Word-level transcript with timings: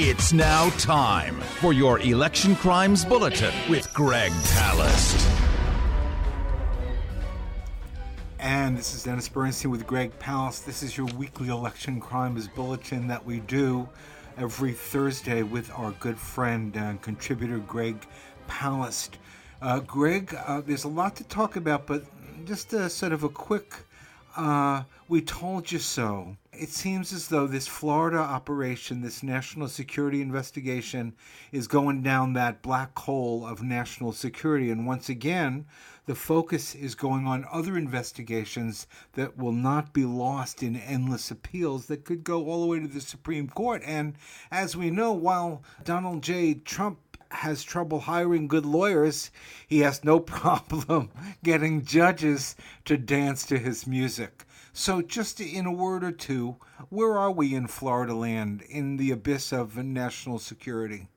It's 0.00 0.32
now 0.32 0.70
time 0.78 1.40
for 1.60 1.72
your 1.72 1.98
Election 1.98 2.54
Crimes 2.54 3.04
Bulletin 3.04 3.52
with 3.68 3.92
Greg 3.92 4.30
Palast. 4.30 5.28
And 8.38 8.78
this 8.78 8.94
is 8.94 9.02
Dennis 9.02 9.28
Bernstein 9.28 9.72
with 9.72 9.88
Greg 9.88 10.16
Palast. 10.20 10.64
This 10.64 10.84
is 10.84 10.96
your 10.96 11.06
weekly 11.16 11.48
Election 11.48 12.00
Crimes 12.00 12.46
Bulletin 12.46 13.08
that 13.08 13.26
we 13.26 13.40
do 13.40 13.88
every 14.36 14.72
Thursday 14.72 15.42
with 15.42 15.68
our 15.74 15.90
good 15.98 16.16
friend 16.16 16.76
and 16.76 17.02
contributor 17.02 17.58
Greg 17.58 17.96
Palast. 18.46 19.14
Uh, 19.60 19.80
Greg, 19.80 20.32
uh, 20.46 20.60
there's 20.60 20.84
a 20.84 20.88
lot 20.88 21.16
to 21.16 21.24
talk 21.24 21.56
about, 21.56 21.88
but 21.88 22.04
just 22.44 22.72
a, 22.72 22.88
sort 22.88 23.10
of 23.10 23.24
a 23.24 23.28
quick 23.28 23.74
uh, 24.36 24.84
we 25.08 25.20
told 25.20 25.72
you 25.72 25.80
so. 25.80 26.36
It 26.58 26.70
seems 26.70 27.12
as 27.12 27.28
though 27.28 27.46
this 27.46 27.68
Florida 27.68 28.18
operation, 28.18 29.00
this 29.00 29.22
national 29.22 29.68
security 29.68 30.20
investigation, 30.20 31.14
is 31.52 31.68
going 31.68 32.02
down 32.02 32.32
that 32.32 32.62
black 32.62 32.98
hole 32.98 33.46
of 33.46 33.62
national 33.62 34.10
security. 34.10 34.68
And 34.68 34.84
once 34.84 35.08
again, 35.08 35.66
the 36.06 36.16
focus 36.16 36.74
is 36.74 36.96
going 36.96 37.28
on 37.28 37.46
other 37.52 37.78
investigations 37.78 38.88
that 39.12 39.38
will 39.38 39.52
not 39.52 39.92
be 39.92 40.04
lost 40.04 40.64
in 40.64 40.74
endless 40.74 41.30
appeals 41.30 41.86
that 41.86 42.04
could 42.04 42.24
go 42.24 42.46
all 42.46 42.62
the 42.62 42.66
way 42.66 42.80
to 42.80 42.88
the 42.88 43.00
Supreme 43.00 43.48
Court. 43.48 43.80
And 43.86 44.16
as 44.50 44.76
we 44.76 44.90
know, 44.90 45.12
while 45.12 45.62
Donald 45.84 46.24
J. 46.24 46.54
Trump 46.54 46.98
has 47.30 47.62
trouble 47.62 48.00
hiring 48.00 48.48
good 48.48 48.66
lawyers, 48.66 49.30
he 49.68 49.78
has 49.80 50.02
no 50.02 50.18
problem 50.40 51.10
getting 51.44 51.84
judges 51.84 52.56
to 52.84 52.96
dance 52.96 53.46
to 53.46 53.58
his 53.58 53.86
music. 53.86 54.44
So, 54.78 55.02
just 55.02 55.40
in 55.40 55.66
a 55.66 55.72
word 55.72 56.04
or 56.04 56.12
two, 56.12 56.54
where 56.88 57.18
are 57.18 57.32
we 57.32 57.52
in 57.52 57.66
Florida 57.66 58.14
land 58.14 58.62
in 58.62 58.96
the 58.96 59.10
abyss 59.10 59.52
of 59.52 59.76
national 59.76 60.38
security? 60.38 61.08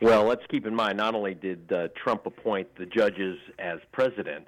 Well, 0.00 0.22
let's 0.26 0.46
keep 0.48 0.64
in 0.64 0.72
mind 0.72 0.96
not 0.96 1.16
only 1.16 1.34
did 1.34 1.72
uh, 1.72 1.88
Trump 1.96 2.26
appoint 2.26 2.68
the 2.76 2.86
judges 2.86 3.36
as 3.58 3.80
president, 3.90 4.46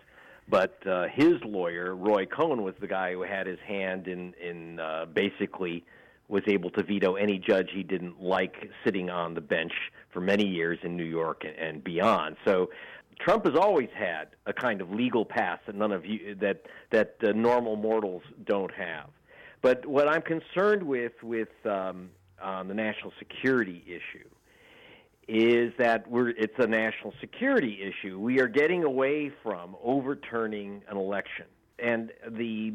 but 0.49 0.79
uh, 0.87 1.09
his 1.13 1.43
lawyer, 1.45 1.97
Roy 1.97 2.25
Cohn, 2.25 2.63
was 2.63 2.75
the 2.81 2.87
guy 2.87 3.15
who 3.15 3.23
had 3.23 3.49
his 3.49 3.59
hand 3.67 4.07
in, 4.07 4.33
in 4.35 4.79
uh, 4.79 5.07
basically 5.13 5.85
was 6.29 6.45
able 6.47 6.71
to 6.71 6.85
veto 6.85 7.17
any 7.17 7.37
judge 7.37 7.71
he 7.75 7.83
didn't 7.83 8.23
like 8.23 8.71
sitting 8.85 9.11
on 9.11 9.35
the 9.35 9.41
bench 9.41 9.73
for 10.13 10.21
many 10.21 10.47
years 10.47 10.79
in 10.85 10.97
New 10.97 11.03
York 11.03 11.43
and, 11.45 11.57
and 11.57 11.83
beyond. 11.83 12.37
So 12.45 12.71
Trump 13.21 13.45
has 13.47 13.55
always 13.55 13.89
had 13.95 14.29
a 14.47 14.53
kind 14.53 14.81
of 14.81 14.91
legal 14.91 15.25
path 15.25 15.61
that 15.67 15.75
none 15.75 15.93
of 15.93 16.05
you 16.05 16.35
that 16.41 16.63
that 16.91 17.17
uh, 17.23 17.33
normal 17.33 17.77
mortals 17.77 18.23
don't 18.45 18.73
have. 18.73 19.11
But 19.61 19.87
what 19.87 20.09
I'm 20.09 20.23
concerned 20.23 20.83
with 20.83 21.13
with 21.23 21.49
um, 21.65 22.11
on 22.43 22.69
the 22.69 22.75
national 22.75 23.13
security 23.19 23.83
issue 23.87 24.29
is 25.29 25.73
that 25.79 26.09
we're 26.11 26.31
it's 26.31 26.59
a 26.59 26.67
national 26.67 27.15
security 27.21 27.79
issue. 27.81 28.19
We 28.19 28.41
are 28.41 28.49
getting 28.49 28.85
away 28.85 29.31
from 29.43 29.77
overturning 29.83 30.83
an 30.89 30.97
election, 30.97 31.47
and 31.79 32.11
the 32.29 32.75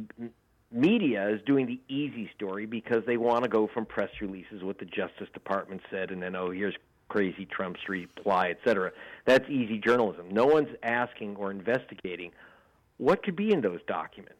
media 0.72 1.30
is 1.30 1.42
doing 1.46 1.66
the 1.66 1.80
easy 1.94 2.30
story 2.36 2.66
because 2.66 3.04
they 3.06 3.18
want 3.18 3.44
to 3.44 3.50
go 3.50 3.70
from 3.74 3.86
press 3.86 4.10
releases 4.22 4.64
what 4.64 4.80
the 4.80 4.86
Justice 4.86 5.28
Department 5.34 5.82
said, 5.92 6.12
and 6.12 6.22
then 6.22 6.36
oh 6.36 6.52
here's 6.52 6.76
crazy 7.08 7.46
Trump's 7.46 7.88
reply, 7.88 8.50
et 8.50 8.60
cetera. 8.66 8.92
That's 9.26 9.50
easy 9.50 9.78
journalism. 9.78 10.30
No 10.30 10.46
one's 10.46 10.76
asking 10.84 11.36
or 11.38 11.52
investigating 11.52 12.32
what 12.98 13.24
could 13.24 13.36
be 13.36 13.52
in 13.54 13.62
those 13.62 13.80
documents. 13.88 14.34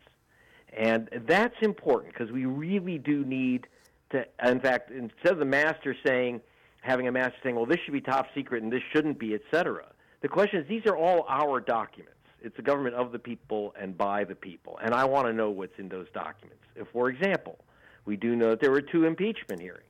And 0.76 1.10
that's 1.28 1.56
important 1.62 2.14
because 2.14 2.32
we 2.32 2.46
really 2.46 2.98
do 2.98 3.24
need 3.24 3.68
to, 4.12 4.26
in 4.44 4.60
fact, 4.60 4.92
instead 4.92 5.34
of 5.34 5.40
the 5.40 5.46
master 5.46 5.96
saying, 6.06 6.42
having 6.82 7.08
a 7.08 7.12
master 7.12 7.36
saying, 7.44 7.56
well, 7.56 7.66
this 7.66 7.80
should 7.84 7.94
be 7.94 8.02
top 8.02 8.28
secret 8.36 8.64
and 8.64 8.72
this 8.72 8.84
shouldn't 8.94 9.20
be, 9.20 9.34
et 9.34 9.42
cetera, 9.52 9.86
the 10.22 10.28
question 10.28 10.62
is 10.62 10.68
these 10.68 10.86
are 10.86 10.98
all 10.98 11.26
our 11.28 11.60
documents. 11.60 12.14
It's 12.42 12.58
a 12.60 12.62
government 12.62 12.96
of 12.96 13.12
the 13.12 13.20
people 13.20 13.74
and 13.80 13.98
by 13.98 14.24
the 14.24 14.36
people. 14.36 14.80
And 14.84 14.94
I 14.94 15.06
want 15.06 15.28
to 15.28 15.34
know 15.34 15.50
what's 15.50 15.78
in 15.80 15.90
those 15.90 16.08
documents. 16.14 16.64
If, 16.76 16.88
for 16.90 17.10
example, 17.10 17.58
we 18.06 18.16
do 18.16 18.36
know 18.36 18.52
that 18.52 18.62
there 18.62 18.72
were 18.72 18.82
two 18.82 19.06
impeachment 19.06 19.62
hearings. 19.62 19.84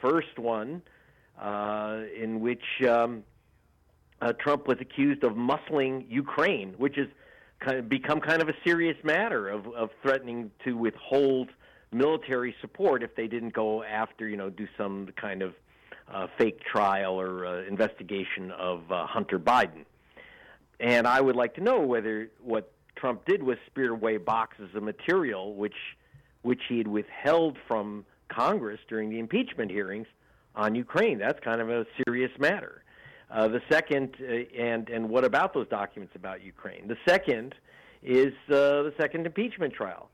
First 0.00 0.38
one, 0.38 0.82
uh, 1.38 2.00
in 2.18 2.40
which 2.40 2.64
um, 2.88 3.22
uh, 4.20 4.32
Trump 4.34 4.66
was 4.66 4.78
accused 4.80 5.24
of 5.24 5.32
muscling 5.32 6.04
Ukraine, 6.08 6.74
which 6.76 6.96
has 6.96 7.08
kind 7.60 7.78
of 7.78 7.88
become 7.88 8.20
kind 8.20 8.40
of 8.42 8.48
a 8.48 8.54
serious 8.64 8.96
matter 9.04 9.48
of, 9.48 9.66
of 9.68 9.90
threatening 10.02 10.50
to 10.64 10.76
withhold 10.76 11.50
military 11.92 12.54
support 12.60 13.02
if 13.02 13.14
they 13.16 13.26
didn't 13.26 13.52
go 13.52 13.82
after, 13.82 14.28
you 14.28 14.36
know, 14.36 14.50
do 14.50 14.66
some 14.78 15.08
kind 15.20 15.42
of 15.42 15.54
uh, 16.12 16.26
fake 16.38 16.60
trial 16.64 17.20
or 17.20 17.46
uh, 17.46 17.62
investigation 17.66 18.50
of 18.52 18.90
uh, 18.90 19.06
Hunter 19.06 19.38
Biden. 19.38 19.84
And 20.78 21.06
I 21.06 21.20
would 21.20 21.36
like 21.36 21.54
to 21.56 21.60
know 21.60 21.80
whether 21.80 22.30
what 22.42 22.72
Trump 22.96 23.24
did 23.26 23.42
was 23.42 23.58
spear 23.66 23.92
away 23.92 24.16
boxes 24.16 24.70
of 24.74 24.82
material 24.82 25.54
which 25.54 25.74
which 26.42 26.62
he 26.68 26.78
had 26.78 26.88
withheld 26.88 27.58
from 27.68 28.04
Congress 28.28 28.80
during 28.88 29.10
the 29.10 29.18
impeachment 29.18 29.70
hearings 29.70 30.06
on 30.54 30.74
Ukraine. 30.74 31.18
That's 31.18 31.40
kind 31.40 31.60
of 31.60 31.70
a 31.70 31.86
serious 32.04 32.32
matter. 32.38 32.82
Uh, 33.30 33.46
the 33.48 33.60
second, 33.70 34.16
uh, 34.20 34.60
and 34.60 34.88
and 34.88 35.08
what 35.08 35.24
about 35.24 35.54
those 35.54 35.68
documents 35.68 36.14
about 36.16 36.42
Ukraine? 36.42 36.88
The 36.88 36.96
second 37.06 37.54
is 38.02 38.32
uh, 38.48 38.82
the 38.82 38.94
second 38.98 39.26
impeachment 39.26 39.72
trial. 39.72 40.10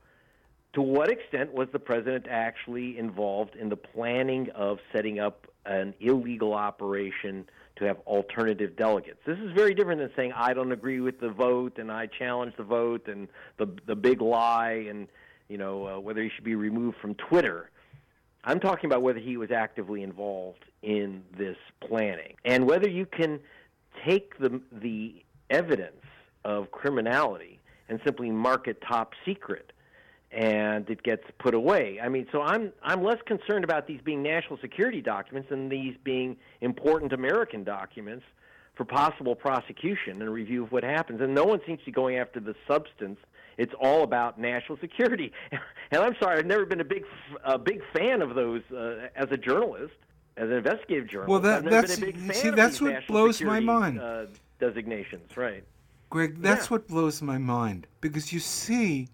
To 0.74 0.82
what 0.82 1.08
extent 1.08 1.54
was 1.54 1.68
the 1.72 1.78
president 1.78 2.26
actually 2.28 2.98
involved 2.98 3.56
in 3.56 3.70
the 3.70 3.76
planning 3.76 4.50
of 4.54 4.78
setting 4.92 5.18
up 5.18 5.46
an 5.64 5.94
illegal 6.00 6.52
operation 6.52 7.46
to 7.76 7.86
have 7.86 7.98
alternative 8.06 8.76
delegates? 8.76 9.18
This 9.26 9.38
is 9.38 9.52
very 9.52 9.72
different 9.72 10.00
than 10.00 10.10
saying 10.14 10.32
I 10.34 10.52
don't 10.52 10.72
agree 10.72 11.00
with 11.00 11.18
the 11.18 11.30
vote 11.30 11.78
and 11.78 11.90
I 11.90 12.06
challenge 12.06 12.52
the 12.58 12.64
vote 12.64 13.08
and 13.08 13.28
the 13.56 13.66
the 13.86 13.96
big 13.96 14.20
lie 14.20 14.84
and 14.90 15.08
you 15.48 15.56
know 15.56 15.86
uh, 15.86 15.98
whether 15.98 16.22
he 16.22 16.28
should 16.34 16.44
be 16.44 16.54
removed 16.54 16.98
from 17.00 17.14
Twitter. 17.14 17.70
I'm 18.46 18.60
talking 18.60 18.88
about 18.88 19.02
whether 19.02 19.18
he 19.18 19.36
was 19.36 19.50
actively 19.50 20.04
involved 20.04 20.64
in 20.82 21.24
this 21.36 21.56
planning 21.80 22.36
and 22.44 22.64
whether 22.64 22.88
you 22.88 23.04
can 23.04 23.40
take 24.06 24.38
the 24.38 24.60
the 24.70 25.16
evidence 25.50 26.04
of 26.44 26.70
criminality 26.70 27.58
and 27.88 28.00
simply 28.04 28.30
mark 28.30 28.68
it 28.68 28.80
top 28.88 29.14
secret 29.24 29.72
and 30.30 30.88
it 30.90 31.02
gets 31.02 31.24
put 31.38 31.54
away. 31.54 31.98
I 32.00 32.08
mean, 32.08 32.28
so 32.30 32.40
I'm 32.40 32.72
I'm 32.84 33.02
less 33.02 33.18
concerned 33.26 33.64
about 33.64 33.88
these 33.88 34.00
being 34.04 34.22
national 34.22 34.58
security 34.60 35.00
documents 35.00 35.48
than 35.50 35.68
these 35.68 35.96
being 36.04 36.36
important 36.60 37.12
American 37.12 37.64
documents 37.64 38.24
for 38.76 38.84
possible 38.84 39.34
prosecution 39.34 40.22
and 40.22 40.32
review 40.32 40.62
of 40.62 40.70
what 40.70 40.84
happens. 40.84 41.20
And 41.20 41.34
no 41.34 41.44
one 41.44 41.60
seems 41.66 41.80
to 41.80 41.86
be 41.86 41.92
going 41.92 42.18
after 42.18 42.38
the 42.38 42.54
substance 42.68 43.18
it's 43.56 43.74
all 43.80 44.02
about 44.02 44.38
national 44.38 44.78
security. 44.78 45.32
And 45.92 46.02
I'm 46.02 46.16
sorry, 46.20 46.38
I've 46.40 46.46
never 46.46 46.66
been 46.66 46.80
a 46.80 46.84
big 46.84 47.04
a 47.44 47.56
big 47.56 47.80
fan 47.96 48.20
of 48.20 48.34
those 48.34 48.60
uh, 48.72 49.06
as 49.14 49.28
a 49.30 49.36
journalist, 49.36 49.94
as 50.36 50.50
an 50.50 50.56
investigative 50.56 51.08
journalist. 51.08 51.30
Well, 51.30 51.38
that, 51.38 51.64
that's 51.64 51.94
see, 52.40 52.50
that's 52.50 52.80
what 52.80 53.06
blows 53.06 53.40
my 53.40 53.60
mind. 53.60 54.00
Uh, 54.00 54.26
designations, 54.58 55.36
right? 55.36 55.62
Greg, 56.10 56.42
that's 56.42 56.66
yeah. 56.66 56.70
what 56.70 56.88
blows 56.88 57.22
my 57.22 57.38
mind 57.38 57.86
because 58.00 58.32
you 58.32 58.40
see 58.40 59.08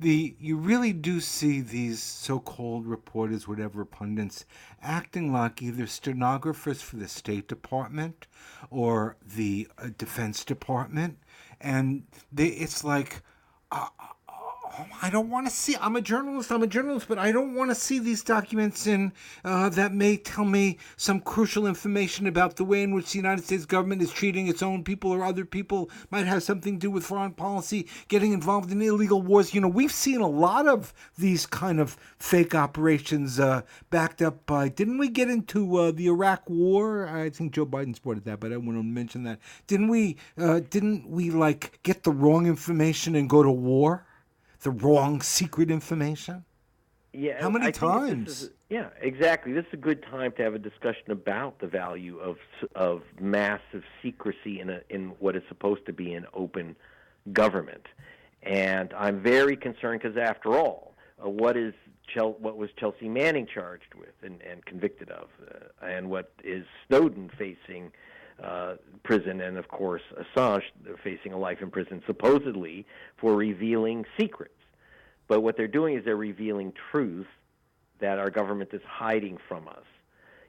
the 0.00 0.34
you 0.38 0.56
really 0.56 0.92
do 0.92 1.20
see 1.20 1.60
these 1.60 2.02
so-called 2.02 2.86
reporters 2.86 3.46
whatever 3.46 3.84
pundits 3.84 4.44
acting 4.82 5.32
like 5.32 5.62
either 5.62 5.86
stenographers 5.86 6.82
for 6.82 6.96
the 6.96 7.06
state 7.06 7.46
department 7.46 8.26
or 8.70 9.16
the 9.24 9.68
uh, 9.78 9.88
defense 9.96 10.44
department 10.44 11.18
and 11.60 12.02
they 12.32 12.48
it's 12.48 12.82
like 12.82 13.22
あ 13.74 13.90
uh, 14.78 14.84
I 15.02 15.10
don't 15.10 15.28
want 15.28 15.46
to 15.46 15.52
see. 15.52 15.76
I'm 15.80 15.96
a 15.96 16.00
journalist. 16.00 16.50
I'm 16.50 16.62
a 16.62 16.66
journalist, 16.66 17.06
but 17.08 17.18
I 17.18 17.32
don't 17.32 17.54
want 17.54 17.70
to 17.70 17.74
see 17.74 17.98
these 17.98 18.22
documents 18.22 18.86
in 18.86 19.12
uh, 19.44 19.68
that 19.70 19.92
may 19.92 20.16
tell 20.16 20.44
me 20.44 20.78
some 20.96 21.20
crucial 21.20 21.66
information 21.66 22.26
about 22.26 22.56
the 22.56 22.64
way 22.64 22.82
in 22.82 22.94
which 22.94 23.12
the 23.12 23.18
United 23.18 23.44
States 23.44 23.66
government 23.66 24.02
is 24.02 24.12
treating 24.12 24.46
its 24.46 24.62
own 24.62 24.84
people 24.84 25.10
or 25.10 25.24
other 25.24 25.44
people. 25.44 25.90
Might 26.10 26.26
have 26.26 26.42
something 26.42 26.74
to 26.74 26.80
do 26.80 26.90
with 26.90 27.04
foreign 27.04 27.32
policy, 27.32 27.88
getting 28.08 28.32
involved 28.32 28.70
in 28.72 28.80
illegal 28.80 29.20
wars. 29.20 29.54
You 29.54 29.60
know, 29.60 29.68
we've 29.68 29.92
seen 29.92 30.20
a 30.20 30.28
lot 30.28 30.66
of 30.66 30.94
these 31.18 31.46
kind 31.46 31.78
of 31.78 31.96
fake 32.18 32.54
operations 32.54 33.38
uh, 33.38 33.62
backed 33.90 34.22
up 34.22 34.46
by. 34.46 34.68
Didn't 34.68 34.98
we 34.98 35.08
get 35.08 35.28
into 35.28 35.76
uh, 35.76 35.90
the 35.90 36.06
Iraq 36.06 36.48
War? 36.48 37.06
I 37.08 37.30
think 37.30 37.52
Joe 37.52 37.66
Biden 37.66 37.94
supported 37.94 38.24
that, 38.24 38.40
but 38.40 38.52
I 38.52 38.56
want 38.56 38.78
to 38.78 38.82
mention 38.82 39.24
that. 39.24 39.38
Didn't 39.66 39.88
we? 39.88 40.16
Uh, 40.38 40.60
didn't 40.70 41.08
we 41.08 41.30
like 41.30 41.80
get 41.82 42.04
the 42.04 42.10
wrong 42.10 42.46
information 42.46 43.14
and 43.14 43.28
go 43.28 43.42
to 43.42 43.50
war? 43.50 44.06
The 44.62 44.70
wrong 44.70 45.20
secret 45.20 45.70
information? 45.70 46.44
Yeah. 47.12 47.42
How 47.42 47.50
many 47.50 47.66
I 47.66 47.70
times? 47.70 48.42
Is, 48.42 48.50
yeah, 48.70 48.88
exactly. 49.00 49.52
This 49.52 49.66
is 49.66 49.74
a 49.74 49.76
good 49.76 50.02
time 50.04 50.32
to 50.32 50.42
have 50.42 50.54
a 50.54 50.58
discussion 50.58 51.10
about 51.10 51.58
the 51.58 51.66
value 51.66 52.18
of 52.18 52.36
of 52.74 53.02
massive 53.20 53.82
secrecy 54.02 54.60
in 54.60 54.70
a 54.70 54.80
in 54.88 55.10
what 55.18 55.36
is 55.36 55.42
supposed 55.48 55.84
to 55.86 55.92
be 55.92 56.14
an 56.14 56.26
open 56.32 56.74
government. 57.32 57.86
And 58.42 58.92
I'm 58.94 59.20
very 59.22 59.56
concerned 59.56 60.00
because, 60.02 60.16
after 60.16 60.56
all, 60.56 60.94
uh, 61.22 61.28
what 61.28 61.56
is 61.56 61.74
Chel- 62.08 62.36
what 62.38 62.56
was 62.56 62.70
Chelsea 62.78 63.08
Manning 63.08 63.46
charged 63.46 63.94
with 63.94 64.14
and, 64.22 64.40
and 64.42 64.64
convicted 64.64 65.10
of, 65.10 65.28
uh, 65.48 65.86
and 65.86 66.08
what 66.08 66.32
is 66.42 66.64
Snowden 66.88 67.30
facing 67.38 67.92
uh, 68.42 68.74
prison, 69.02 69.40
and 69.40 69.56
of 69.56 69.68
course 69.68 70.02
Assange 70.18 70.62
facing 71.02 71.32
a 71.32 71.38
life 71.38 71.58
in 71.60 71.70
prison 71.70 72.02
supposedly 72.06 72.86
for 73.18 73.34
revealing 73.34 74.04
secrets. 74.18 74.54
But 75.28 75.42
what 75.42 75.56
they're 75.56 75.68
doing 75.68 75.96
is 75.96 76.04
they're 76.04 76.16
revealing 76.16 76.72
truth 76.90 77.26
that 78.00 78.18
our 78.18 78.30
government 78.30 78.70
is 78.72 78.82
hiding 78.86 79.38
from 79.48 79.68
us. 79.68 79.84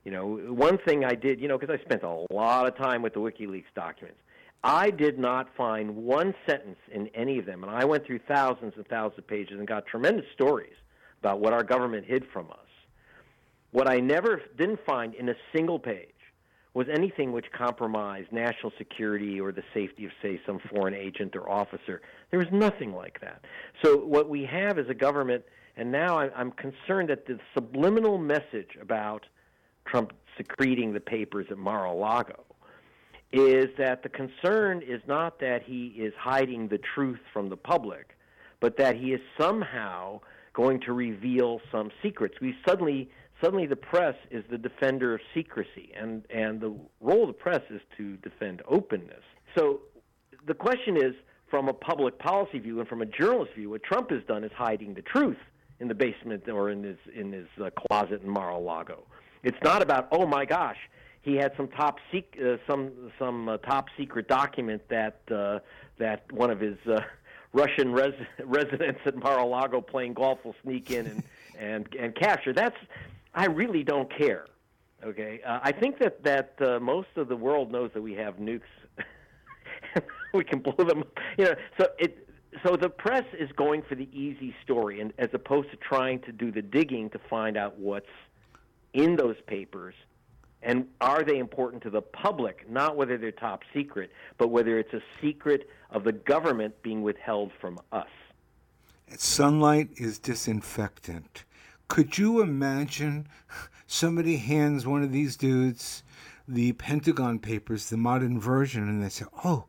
You 0.03 0.11
know, 0.11 0.25
one 0.25 0.77
thing 0.79 1.05
I 1.05 1.15
did, 1.15 1.39
you 1.39 1.47
know, 1.47 1.57
because 1.57 1.77
I 1.79 1.83
spent 1.83 2.03
a 2.03 2.25
lot 2.33 2.67
of 2.67 2.75
time 2.75 3.01
with 3.01 3.13
the 3.13 3.19
WikiLeaks 3.19 3.65
documents. 3.75 4.19
I 4.63 4.89
did 4.89 5.19
not 5.19 5.47
find 5.55 5.95
one 5.95 6.33
sentence 6.47 6.77
in 6.91 7.07
any 7.09 7.37
of 7.37 7.45
them, 7.45 7.63
and 7.63 7.71
I 7.71 7.85
went 7.85 8.05
through 8.05 8.19
thousands 8.27 8.73
and 8.75 8.87
thousands 8.87 9.19
of 9.19 9.27
pages 9.27 9.59
and 9.59 9.67
got 9.67 9.85
tremendous 9.85 10.25
stories 10.33 10.75
about 11.19 11.39
what 11.39 11.53
our 11.53 11.63
government 11.63 12.05
hid 12.05 12.25
from 12.31 12.49
us. 12.49 12.57
What 13.71 13.89
I 13.89 13.99
never 13.99 14.41
didn't 14.57 14.79
find 14.85 15.13
in 15.15 15.29
a 15.29 15.35
single 15.53 15.79
page 15.79 16.12
was 16.73 16.87
anything 16.91 17.31
which 17.31 17.45
compromised 17.51 18.31
national 18.31 18.71
security 18.77 19.39
or 19.39 19.51
the 19.51 19.63
safety 19.73 20.05
of, 20.05 20.11
say, 20.21 20.41
some 20.45 20.59
foreign 20.71 20.95
agent 20.95 21.35
or 21.35 21.49
officer. 21.49 22.01
There 22.31 22.39
was 22.39 22.47
nothing 22.51 22.93
like 22.93 23.21
that. 23.21 23.45
So 23.83 23.97
what 23.97 24.27
we 24.27 24.43
have 24.45 24.79
is 24.79 24.89
a 24.89 24.93
government, 24.95 25.43
and 25.77 25.91
now 25.91 26.17
I'm 26.17 26.51
concerned 26.51 27.09
that 27.09 27.27
the 27.27 27.39
subliminal 27.53 28.17
message 28.17 28.77
about 28.81 29.25
Trump 29.85 30.13
secreting 30.37 30.93
the 30.93 30.99
papers 30.99 31.45
at 31.51 31.57
Mar-a-Lago 31.57 32.43
is 33.31 33.67
that 33.77 34.03
the 34.03 34.09
concern 34.09 34.81
is 34.81 35.01
not 35.07 35.39
that 35.39 35.63
he 35.63 35.87
is 35.97 36.13
hiding 36.19 36.67
the 36.67 36.79
truth 36.95 37.19
from 37.31 37.49
the 37.49 37.57
public, 37.57 38.15
but 38.59 38.77
that 38.77 38.95
he 38.95 39.13
is 39.13 39.21
somehow 39.39 40.19
going 40.53 40.79
to 40.81 40.93
reveal 40.93 41.59
some 41.71 41.91
secrets. 42.01 42.35
We 42.39 42.55
suddenly 42.65 43.09
suddenly 43.43 43.65
the 43.65 43.75
press 43.75 44.15
is 44.31 44.43
the 44.49 44.57
defender 44.57 45.13
of 45.13 45.21
secrecy 45.33 45.91
and 45.99 46.23
and 46.29 46.61
the 46.61 46.73
role 47.01 47.23
of 47.23 47.27
the 47.27 47.33
press 47.33 47.61
is 47.69 47.81
to 47.97 48.15
defend 48.17 48.61
openness. 48.67 49.23
So 49.55 49.81
the 50.47 50.53
question 50.53 50.97
is 50.97 51.13
from 51.49 51.67
a 51.67 51.73
public 51.73 52.17
policy 52.19 52.59
view 52.59 52.79
and 52.79 52.87
from 52.87 53.01
a 53.01 53.05
journalist 53.05 53.53
view 53.55 53.71
what 53.71 53.83
Trump 53.83 54.09
has 54.11 54.23
done 54.27 54.43
is 54.43 54.51
hiding 54.55 54.93
the 54.93 55.01
truth 55.01 55.37
in 55.79 55.87
the 55.87 55.93
basement 55.93 56.47
or 56.47 56.69
in 56.69 56.83
his 56.83 56.97
in 57.13 57.31
his 57.33 57.47
uh, 57.61 57.69
closet 57.71 58.21
in 58.23 58.29
Mar-a-Lago. 58.29 59.03
It's 59.43 59.57
not 59.63 59.81
about 59.81 60.07
oh 60.11 60.25
my 60.25 60.45
gosh, 60.45 60.77
he 61.21 61.35
had 61.35 61.51
some 61.57 61.67
top 61.67 61.97
sec- 62.11 62.37
uh, 62.41 62.57
some 62.65 63.11
some 63.19 63.49
uh, 63.49 63.57
top 63.57 63.87
secret 63.97 64.29
document 64.29 64.81
that 64.89 65.19
uh, 65.29 65.59
that 65.97 66.31
one 66.31 66.49
of 66.49 66.61
his 66.61 66.77
uh, 66.87 67.01
Russian 67.51 67.91
res- 67.91 68.13
residents 68.45 69.01
at 69.05 69.17
Mar-a-Lago 69.17 69.81
playing 69.81 70.13
golf 70.13 70.39
will 70.45 70.55
sneak 70.63 70.91
in 70.91 71.07
and 71.07 71.23
and 71.59 71.95
and 71.99 72.15
capture. 72.15 72.53
That's 72.53 72.77
I 73.33 73.45
really 73.45 73.83
don't 73.83 74.15
care. 74.15 74.45
Okay, 75.03 75.41
uh, 75.45 75.59
I 75.61 75.71
think 75.71 75.99
that 75.99 76.23
that 76.23 76.55
uh, 76.61 76.79
most 76.79 77.09
of 77.17 77.27
the 77.27 77.35
world 77.35 77.71
knows 77.71 77.91
that 77.93 78.01
we 78.01 78.13
have 78.13 78.37
nukes. 78.37 78.61
we 80.33 80.43
can 80.43 80.59
blow 80.59 80.85
them. 80.85 81.03
You 81.37 81.45
know, 81.45 81.55
so 81.77 81.87
it 81.99 82.29
so 82.65 82.75
the 82.75 82.89
press 82.89 83.25
is 83.37 83.49
going 83.55 83.81
for 83.81 83.95
the 83.95 84.07
easy 84.17 84.55
story, 84.63 85.01
and 85.01 85.11
as 85.17 85.29
opposed 85.33 85.71
to 85.71 85.77
trying 85.77 86.19
to 86.21 86.31
do 86.31 86.51
the 86.51 86.61
digging 86.61 87.09
to 87.09 87.19
find 87.29 87.57
out 87.57 87.77
what's 87.77 88.05
in 88.93 89.15
those 89.15 89.35
papers 89.47 89.95
and 90.63 90.87
are 91.01 91.23
they 91.23 91.37
important 91.37 91.83
to 91.83 91.89
the 91.89 92.01
public, 92.01 92.69
not 92.69 92.95
whether 92.95 93.17
they're 93.17 93.31
top 93.31 93.63
secret, 93.73 94.11
but 94.37 94.47
whether 94.47 94.79
it's 94.79 94.93
a 94.93 95.01
secret 95.21 95.69
of 95.91 96.03
the 96.03 96.13
government 96.13 96.81
being 96.81 97.01
withheld 97.01 97.51
from 97.59 97.79
us? 97.91 98.07
Sunlight 99.17 99.89
is 99.97 100.17
disinfectant. 100.19 101.43
Could 101.87 102.17
you 102.17 102.41
imagine 102.41 103.27
somebody 103.87 104.37
hands 104.37 104.85
one 104.85 105.03
of 105.03 105.11
these 105.11 105.35
dudes 105.35 106.03
the 106.47 106.73
Pentagon 106.73 107.39
Papers, 107.39 107.89
the 107.89 107.97
modern 107.97 108.39
version, 108.39 108.83
and 108.83 109.03
they 109.03 109.09
say, 109.09 109.25
oh, 109.45 109.65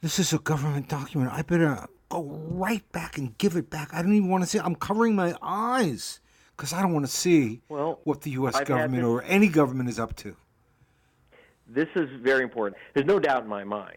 this 0.00 0.18
is 0.18 0.32
a 0.32 0.38
government 0.38 0.88
document. 0.88 1.32
I 1.32 1.42
better 1.42 1.86
go 2.08 2.22
right 2.22 2.90
back 2.92 3.16
and 3.18 3.36
give 3.38 3.56
it 3.56 3.70
back. 3.70 3.94
I 3.94 4.02
don't 4.02 4.14
even 4.14 4.28
want 4.28 4.44
to 4.44 4.50
see 4.50 4.58
it. 4.58 4.64
I'm 4.64 4.74
covering 4.74 5.16
my 5.16 5.34
eyes 5.40 6.20
because 6.56 6.72
I 6.72 6.82
don't 6.82 6.92
want 6.92 7.06
to 7.06 7.12
see 7.12 7.62
well, 7.68 8.00
what 8.04 8.22
the 8.22 8.32
U.S. 8.32 8.56
I've 8.56 8.66
government 8.66 9.04
or 9.04 9.22
any 9.22 9.48
government 9.48 9.88
is 9.88 9.98
up 9.98 10.14
to. 10.16 10.36
This 11.66 11.88
is 11.96 12.08
very 12.20 12.42
important. 12.42 12.80
There's 12.92 13.06
no 13.06 13.18
doubt 13.18 13.44
in 13.44 13.48
my 13.48 13.64
mind 13.64 13.96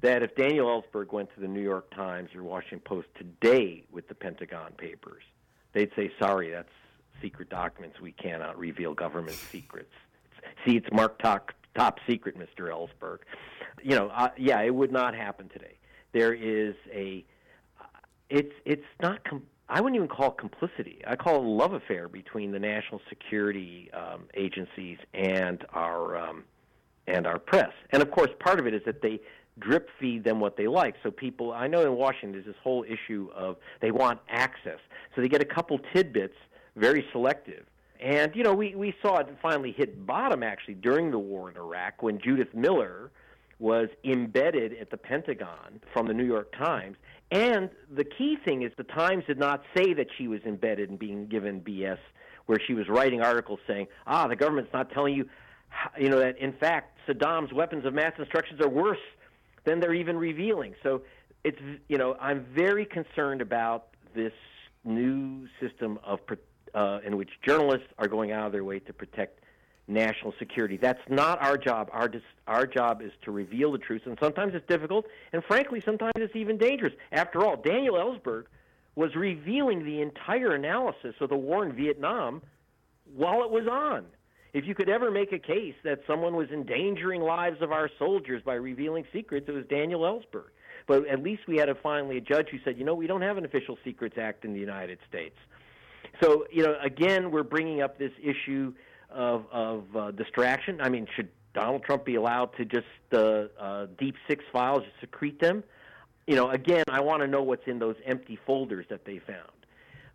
that 0.00 0.22
if 0.22 0.34
Daniel 0.34 0.66
Ellsberg 0.66 1.12
went 1.12 1.32
to 1.34 1.40
the 1.40 1.46
New 1.46 1.62
York 1.62 1.94
Times 1.94 2.30
or 2.34 2.42
Washington 2.42 2.80
Post 2.80 3.08
today 3.16 3.84
with 3.92 4.08
the 4.08 4.14
Pentagon 4.14 4.72
Papers, 4.76 5.22
they'd 5.72 5.90
say, 5.94 6.10
"Sorry, 6.18 6.50
that's 6.50 6.68
secret 7.20 7.48
documents. 7.48 8.00
We 8.00 8.12
cannot 8.12 8.58
reveal 8.58 8.94
government 8.94 9.36
secrets." 9.36 9.92
See, 10.64 10.76
it's 10.76 10.88
marked 10.92 11.22
top, 11.22 11.52
top 11.74 11.98
secret, 12.06 12.36
Mr. 12.38 12.70
Ellsberg. 12.70 13.18
You 13.82 13.96
know, 13.96 14.08
uh, 14.08 14.30
yeah, 14.36 14.60
it 14.60 14.74
would 14.74 14.92
not 14.92 15.14
happen 15.14 15.48
today. 15.48 15.76
There 16.12 16.32
is 16.32 16.74
a, 16.92 17.24
uh, 17.80 17.84
it's 18.30 18.52
it's 18.64 18.84
not. 19.00 19.24
Com- 19.24 19.46
I 19.68 19.80
wouldn't 19.80 19.96
even 19.96 20.08
call 20.08 20.30
it 20.30 20.38
complicity. 20.38 21.00
I 21.06 21.16
call 21.16 21.36
it 21.36 21.44
a 21.44 21.48
love 21.48 21.72
affair 21.72 22.08
between 22.08 22.52
the 22.52 22.58
national 22.58 23.00
security 23.08 23.90
um, 23.92 24.24
agencies 24.34 24.98
and 25.14 25.64
our 25.72 26.16
um, 26.16 26.44
and 27.06 27.26
our 27.26 27.38
press. 27.38 27.72
And 27.90 28.02
of 28.02 28.10
course, 28.10 28.30
part 28.40 28.58
of 28.58 28.66
it 28.66 28.74
is 28.74 28.82
that 28.86 29.02
they 29.02 29.20
drip 29.58 29.88
feed 30.00 30.24
them 30.24 30.40
what 30.40 30.56
they 30.56 30.66
like. 30.66 30.96
So 31.02 31.10
people, 31.10 31.52
I 31.52 31.66
know 31.66 31.82
in 31.82 31.96
Washington, 31.96 32.32
there's 32.32 32.46
this 32.46 32.56
whole 32.62 32.84
issue 32.84 33.30
of 33.34 33.56
they 33.80 33.90
want 33.90 34.20
access. 34.28 34.78
So 35.14 35.22
they 35.22 35.28
get 35.28 35.40
a 35.40 35.46
couple 35.46 35.78
tidbits, 35.94 36.36
very 36.76 37.04
selective. 37.12 37.66
And 38.00 38.34
you 38.34 38.42
know, 38.42 38.54
we 38.54 38.74
we 38.74 38.94
saw 39.00 39.18
it 39.18 39.28
finally 39.40 39.72
hit 39.72 40.06
bottom 40.06 40.42
actually 40.42 40.74
during 40.74 41.10
the 41.10 41.18
war 41.18 41.50
in 41.50 41.56
Iraq 41.56 42.02
when 42.02 42.20
Judith 42.20 42.54
Miller 42.54 43.10
was 43.58 43.88
embedded 44.04 44.74
at 44.74 44.90
the 44.90 44.96
Pentagon 44.96 45.80
from 45.92 46.06
the 46.06 46.12
New 46.12 46.26
York 46.26 46.52
Times 46.56 46.96
and 47.34 47.70
the 47.90 48.04
key 48.04 48.36
thing 48.44 48.62
is 48.62 48.70
the 48.76 48.84
Times 48.84 49.24
did 49.26 49.38
not 49.38 49.64
say 49.76 49.92
that 49.94 50.06
she 50.16 50.28
was 50.28 50.40
embedded 50.46 50.90
and 50.90 50.98
being 50.98 51.26
given 51.26 51.60
BS, 51.60 51.98
where 52.46 52.60
she 52.64 52.74
was 52.74 52.88
writing 52.88 53.22
articles 53.22 53.58
saying, 53.66 53.88
ah, 54.06 54.28
the 54.28 54.36
government's 54.36 54.72
not 54.72 54.90
telling 54.92 55.14
you, 55.14 55.28
you 55.98 56.08
know, 56.08 56.20
that 56.20 56.38
in 56.38 56.52
fact 56.52 56.98
Saddam's 57.08 57.52
weapons 57.52 57.84
of 57.84 57.92
mass 57.92 58.12
destruction 58.16 58.60
are 58.62 58.68
worse 58.68 58.98
than 59.64 59.80
they're 59.80 59.94
even 59.94 60.16
revealing. 60.16 60.74
So 60.82 61.02
it's, 61.42 61.58
you 61.88 61.98
know, 61.98 62.16
I'm 62.20 62.46
very 62.54 62.86
concerned 62.86 63.40
about 63.40 63.88
this 64.14 64.32
new 64.84 65.48
system 65.60 65.98
of 66.04 66.20
uh, 66.74 67.00
in 67.04 67.16
which 67.16 67.30
journalists 67.46 67.86
are 67.98 68.08
going 68.08 68.32
out 68.32 68.46
of 68.46 68.52
their 68.52 68.64
way 68.64 68.78
to 68.80 68.92
protect 68.92 69.40
national 69.86 70.32
security. 70.38 70.76
That's 70.76 71.00
not 71.08 71.42
our 71.42 71.56
job. 71.56 71.90
Our 71.92 72.08
dis- 72.08 72.22
our 72.46 72.66
job 72.66 73.02
is 73.02 73.12
to 73.22 73.30
reveal 73.30 73.72
the 73.72 73.78
truth, 73.78 74.02
and 74.06 74.18
sometimes 74.20 74.54
it's 74.54 74.66
difficult, 74.66 75.06
and 75.32 75.42
frankly, 75.44 75.80
sometimes 75.80 76.12
it's 76.16 76.36
even 76.36 76.58
dangerous. 76.58 76.92
After 77.12 77.44
all, 77.44 77.56
Daniel 77.56 77.94
Ellsberg 77.94 78.44
was 78.96 79.14
revealing 79.14 79.84
the 79.84 80.00
entire 80.00 80.54
analysis 80.54 81.14
of 81.20 81.28
the 81.28 81.36
war 81.36 81.64
in 81.64 81.72
Vietnam 81.72 82.42
while 83.14 83.42
it 83.42 83.50
was 83.50 83.66
on. 83.66 84.06
If 84.52 84.66
you 84.66 84.74
could 84.74 84.88
ever 84.88 85.10
make 85.10 85.32
a 85.32 85.38
case 85.38 85.74
that 85.82 86.00
someone 86.06 86.36
was 86.36 86.48
endangering 86.50 87.22
lives 87.22 87.60
of 87.60 87.72
our 87.72 87.90
soldiers 87.98 88.40
by 88.44 88.54
revealing 88.54 89.04
secrets, 89.12 89.48
it 89.48 89.52
was 89.52 89.64
Daniel 89.66 90.02
Ellsberg. 90.02 90.50
But 90.86 91.08
at 91.08 91.22
least 91.22 91.42
we 91.48 91.56
had 91.56 91.68
a 91.68 91.74
finally 91.74 92.18
a 92.18 92.20
judge 92.20 92.48
who 92.50 92.58
said, 92.64 92.78
you 92.78 92.84
know, 92.84 92.94
we 92.94 93.08
don't 93.08 93.22
have 93.22 93.36
an 93.36 93.44
Official 93.44 93.76
Secrets 93.84 94.16
Act 94.16 94.44
in 94.44 94.52
the 94.52 94.60
United 94.60 94.98
States. 95.08 95.36
So, 96.22 96.46
you 96.50 96.62
know, 96.62 96.76
again, 96.82 97.30
we're 97.30 97.42
bringing 97.42 97.82
up 97.82 97.98
this 97.98 98.12
issue 98.22 98.72
of, 99.10 99.46
of 99.50 99.96
uh, 99.96 100.10
distraction? 100.10 100.80
I 100.80 100.88
mean, 100.88 101.06
should 101.14 101.28
Donald 101.54 101.84
Trump 101.84 102.04
be 102.04 102.16
allowed 102.16 102.56
to 102.56 102.64
just 102.64 102.86
uh, 103.12 103.44
uh, 103.58 103.86
deep 103.98 104.16
six 104.28 104.44
files, 104.52 104.82
just 104.82 105.00
secrete 105.00 105.40
them? 105.40 105.62
You 106.26 106.36
know, 106.36 106.50
again, 106.50 106.84
I 106.88 107.00
want 107.00 107.22
to 107.22 107.28
know 107.28 107.42
what's 107.42 107.66
in 107.66 107.78
those 107.78 107.96
empty 108.04 108.38
folders 108.46 108.86
that 108.90 109.04
they 109.04 109.18
found. 109.18 109.50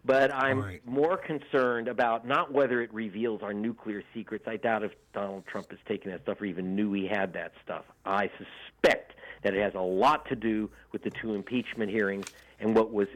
But 0.06 0.34
I'm 0.34 0.62
right. 0.62 0.88
more 0.88 1.18
concerned 1.18 1.88
about 1.88 2.26
not 2.26 2.54
whether 2.54 2.82
it 2.82 2.94
reveals 2.94 3.42
our 3.44 3.54
nuclear 3.54 4.02
secrets. 4.14 4.46
I 4.48 4.56
doubt 4.56 4.84
if 4.84 4.92
Donald 5.14 5.46
Trump 5.46 5.70
has 5.72 5.80
taken 5.88 6.12
that 6.12 6.24
stuff 6.24 6.42
or 6.42 6.46
even 6.46 6.76
knew 6.76 6.94
he 6.94 7.06
had 7.06 7.34
that 7.34 7.52
stuff. 7.64 7.84
I 8.06 8.30
suspect 8.38 9.14
that 9.44 9.54
it 9.54 9.62
has 9.62 9.74
a 9.76 9.82
lot 9.82 10.28
to 10.30 10.36
do 10.36 10.70
with 10.92 11.04
the 11.04 11.10
two 11.10 11.34
impeachment 11.34 11.92
hearings 11.92 12.28
and 12.60 12.76
what 12.76 12.92
was 12.92 13.08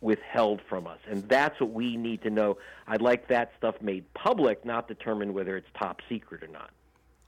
withheld 0.00 0.60
from 0.68 0.86
us. 0.86 0.98
And 1.08 1.28
that's 1.28 1.60
what 1.60 1.72
we 1.72 1.96
need 1.96 2.22
to 2.22 2.30
know. 2.30 2.58
I'd 2.86 3.02
like 3.02 3.28
that 3.28 3.52
stuff 3.58 3.76
made 3.80 4.12
public, 4.14 4.64
not 4.64 4.88
determine 4.88 5.34
whether 5.34 5.56
it's 5.56 5.68
top 5.78 6.00
secret 6.08 6.42
or 6.42 6.48
not. 6.48 6.70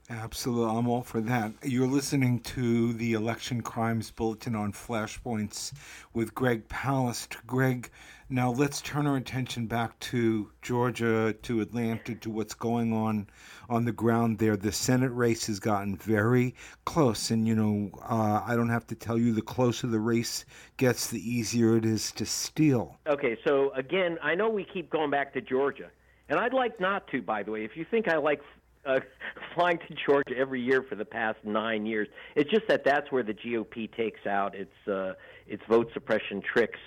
Absolutely. 0.09 0.77
I'm 0.77 0.87
all 0.87 1.01
for 1.01 1.21
that. 1.21 1.53
You're 1.63 1.87
listening 1.87 2.41
to 2.41 2.93
the 2.93 3.13
Election 3.13 3.61
Crimes 3.61 4.11
Bulletin 4.11 4.55
on 4.55 4.73
Flashpoints 4.73 5.71
with 6.13 6.35
Greg 6.35 6.67
Palast. 6.67 7.37
Greg, 7.47 7.89
now 8.29 8.51
let's 8.51 8.81
turn 8.81 9.07
our 9.07 9.17
attention 9.17 9.67
back 9.67 9.99
to 9.99 10.49
Georgia, 10.61 11.33
to 11.41 11.61
Atlanta, 11.61 12.15
to 12.15 12.29
what's 12.29 12.53
going 12.53 12.93
on 12.93 13.27
on 13.69 13.85
the 13.85 13.91
ground 13.91 14.39
there. 14.39 14.55
The 14.55 14.71
Senate 14.71 15.11
race 15.11 15.47
has 15.47 15.59
gotten 15.59 15.95
very 15.97 16.55
close. 16.85 17.31
And, 17.31 17.47
you 17.47 17.55
know, 17.55 17.91
uh, 18.01 18.41
I 18.45 18.55
don't 18.55 18.69
have 18.69 18.87
to 18.87 18.95
tell 18.95 19.17
you, 19.17 19.33
the 19.33 19.41
closer 19.41 19.87
the 19.87 19.99
race 19.99 20.45
gets, 20.77 21.07
the 21.07 21.19
easier 21.19 21.77
it 21.77 21.85
is 21.85 22.11
to 22.13 22.25
steal. 22.25 22.97
Okay, 23.07 23.37
so 23.45 23.71
again, 23.73 24.17
I 24.21 24.35
know 24.35 24.49
we 24.49 24.65
keep 24.65 24.89
going 24.89 25.09
back 25.09 25.33
to 25.33 25.41
Georgia. 25.41 25.89
And 26.29 26.39
I'd 26.39 26.53
like 26.53 26.79
not 26.79 27.07
to, 27.09 27.21
by 27.21 27.43
the 27.43 27.51
way. 27.51 27.65
If 27.65 27.75
you 27.75 27.85
think 27.89 28.07
I 28.07 28.17
like 28.17 28.41
uh, 28.85 28.99
flying 29.55 29.79
to 29.87 29.95
Georgia 30.05 30.35
every 30.37 30.61
year 30.61 30.83
for 30.83 30.95
the 30.95 31.05
past 31.05 31.37
nine 31.43 31.85
years. 31.85 32.07
It's 32.35 32.49
just 32.49 32.67
that 32.67 32.83
that's 32.83 33.11
where 33.11 33.23
the 33.23 33.33
GOP 33.33 33.93
takes 33.95 34.25
out 34.25 34.55
its 34.55 34.87
uh, 34.87 35.13
its 35.47 35.63
vote 35.69 35.89
suppression 35.93 36.41
tricks 36.41 36.79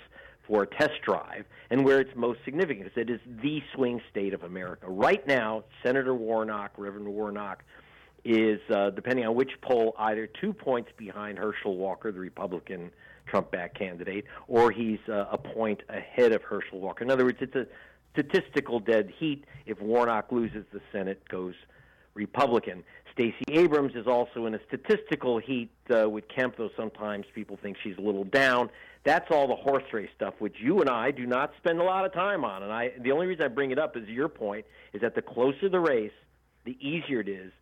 for 0.46 0.62
a 0.62 0.66
test 0.66 1.02
drive, 1.04 1.44
and 1.70 1.84
where 1.84 2.00
it's 2.00 2.14
most 2.14 2.38
significant. 2.44 2.92
It 2.96 3.10
is 3.10 3.20
the 3.42 3.62
swing 3.74 4.00
state 4.10 4.34
of 4.34 4.42
America 4.42 4.88
right 4.88 5.26
now. 5.26 5.64
Senator 5.82 6.14
Warnock, 6.14 6.72
Reverend 6.76 7.08
Warnock, 7.08 7.64
is 8.24 8.60
uh, 8.74 8.90
depending 8.90 9.26
on 9.26 9.34
which 9.34 9.50
poll, 9.62 9.94
either 9.98 10.26
two 10.26 10.52
points 10.52 10.90
behind 10.96 11.38
Herschel 11.38 11.76
Walker, 11.76 12.12
the 12.12 12.20
Republican 12.20 12.90
Trump-backed 13.26 13.78
candidate, 13.78 14.24
or 14.46 14.70
he's 14.70 15.00
uh, 15.08 15.26
a 15.30 15.38
point 15.38 15.82
ahead 15.88 16.32
of 16.32 16.42
Herschel 16.42 16.80
Walker. 16.80 17.04
In 17.04 17.10
other 17.10 17.24
words, 17.24 17.38
it's 17.40 17.54
a 17.54 17.66
statistical 18.12 18.80
dead 18.80 19.12
heat. 19.18 19.44
If 19.66 19.80
Warnock 19.80 20.32
loses, 20.32 20.64
the 20.72 20.80
Senate 20.92 21.26
goes 21.28 21.54
Republican. 22.14 22.82
Stacey 23.12 23.44
Abrams 23.52 23.94
is 23.94 24.06
also 24.06 24.46
in 24.46 24.54
a 24.54 24.60
statistical 24.66 25.38
heat 25.38 25.70
uh, 25.94 26.08
with 26.08 26.24
Kemp, 26.28 26.56
though 26.56 26.70
sometimes 26.76 27.26
people 27.34 27.58
think 27.62 27.76
she's 27.82 27.96
a 27.98 28.00
little 28.00 28.24
down. 28.24 28.70
That's 29.06 29.30
all 29.30 29.46
the 29.46 29.54
horse 29.54 29.84
race 29.92 30.10
stuff, 30.16 30.34
which 30.40 30.56
you 30.60 30.80
and 30.80 30.90
I 30.90 31.12
do 31.12 31.26
not 31.26 31.52
spend 31.58 31.78
a 31.78 31.84
lot 31.84 32.04
of 32.04 32.12
time 32.12 32.44
on. 32.44 32.64
And 32.64 32.72
I, 32.72 32.90
the 33.00 33.12
only 33.12 33.28
reason 33.28 33.44
I 33.44 33.48
bring 33.48 33.70
it 33.70 33.78
up 33.78 33.96
is 33.96 34.08
your 34.08 34.28
point 34.28 34.66
is 34.92 35.00
that 35.00 35.14
the 35.14 35.22
closer 35.22 35.68
the 35.68 35.78
race, 35.78 36.10
the 36.64 36.76
easier 36.80 37.20
it 37.20 37.28
is 37.28 37.52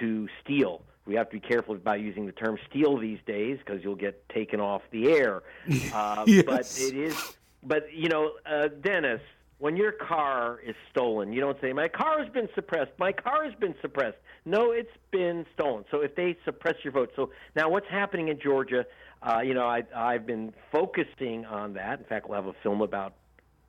to 0.00 0.28
steal. 0.44 0.82
We 1.06 1.14
have 1.14 1.30
to 1.30 1.40
be 1.40 1.40
careful 1.40 1.74
about 1.74 2.00
using 2.00 2.26
the 2.26 2.32
term 2.32 2.58
steal 2.68 2.98
these 2.98 3.18
days 3.26 3.58
because 3.64 3.82
you'll 3.82 3.96
get 3.96 4.28
taken 4.28 4.60
off 4.60 4.82
the 4.90 5.10
air. 5.10 5.42
Uh, 5.94 6.24
yes. 6.26 6.44
But 6.44 6.78
it 6.78 6.94
is. 6.94 7.32
But 7.62 7.94
you 7.94 8.10
know, 8.10 8.32
uh, 8.44 8.68
Dennis, 8.68 9.20
when 9.58 9.76
your 9.76 9.92
car 9.92 10.60
is 10.64 10.74
stolen, 10.90 11.32
you 11.32 11.40
don't 11.40 11.58
say, 11.60 11.72
My 11.72 11.88
car 11.88 12.22
has 12.22 12.30
been 12.32 12.48
suppressed. 12.54 12.90
My 12.98 13.12
car 13.12 13.44
has 13.44 13.54
been 13.54 13.74
suppressed. 13.80 14.18
No, 14.44 14.72
it's 14.72 14.90
been 15.10 15.46
stolen. 15.54 15.84
So 15.90 16.00
if 16.00 16.14
they 16.16 16.36
suppress 16.44 16.74
your 16.82 16.92
vote. 16.92 17.12
So 17.16 17.30
now 17.56 17.70
what's 17.70 17.88
happening 17.88 18.28
in 18.28 18.40
Georgia, 18.40 18.84
uh, 19.22 19.40
you 19.40 19.54
know, 19.54 19.66
I, 19.66 19.82
I've 19.94 20.26
been 20.26 20.52
focusing 20.70 21.44
on 21.46 21.74
that. 21.74 22.00
In 22.00 22.04
fact, 22.04 22.28
we'll 22.28 22.42
have 22.42 22.46
a 22.46 22.56
film 22.62 22.80
about 22.80 23.14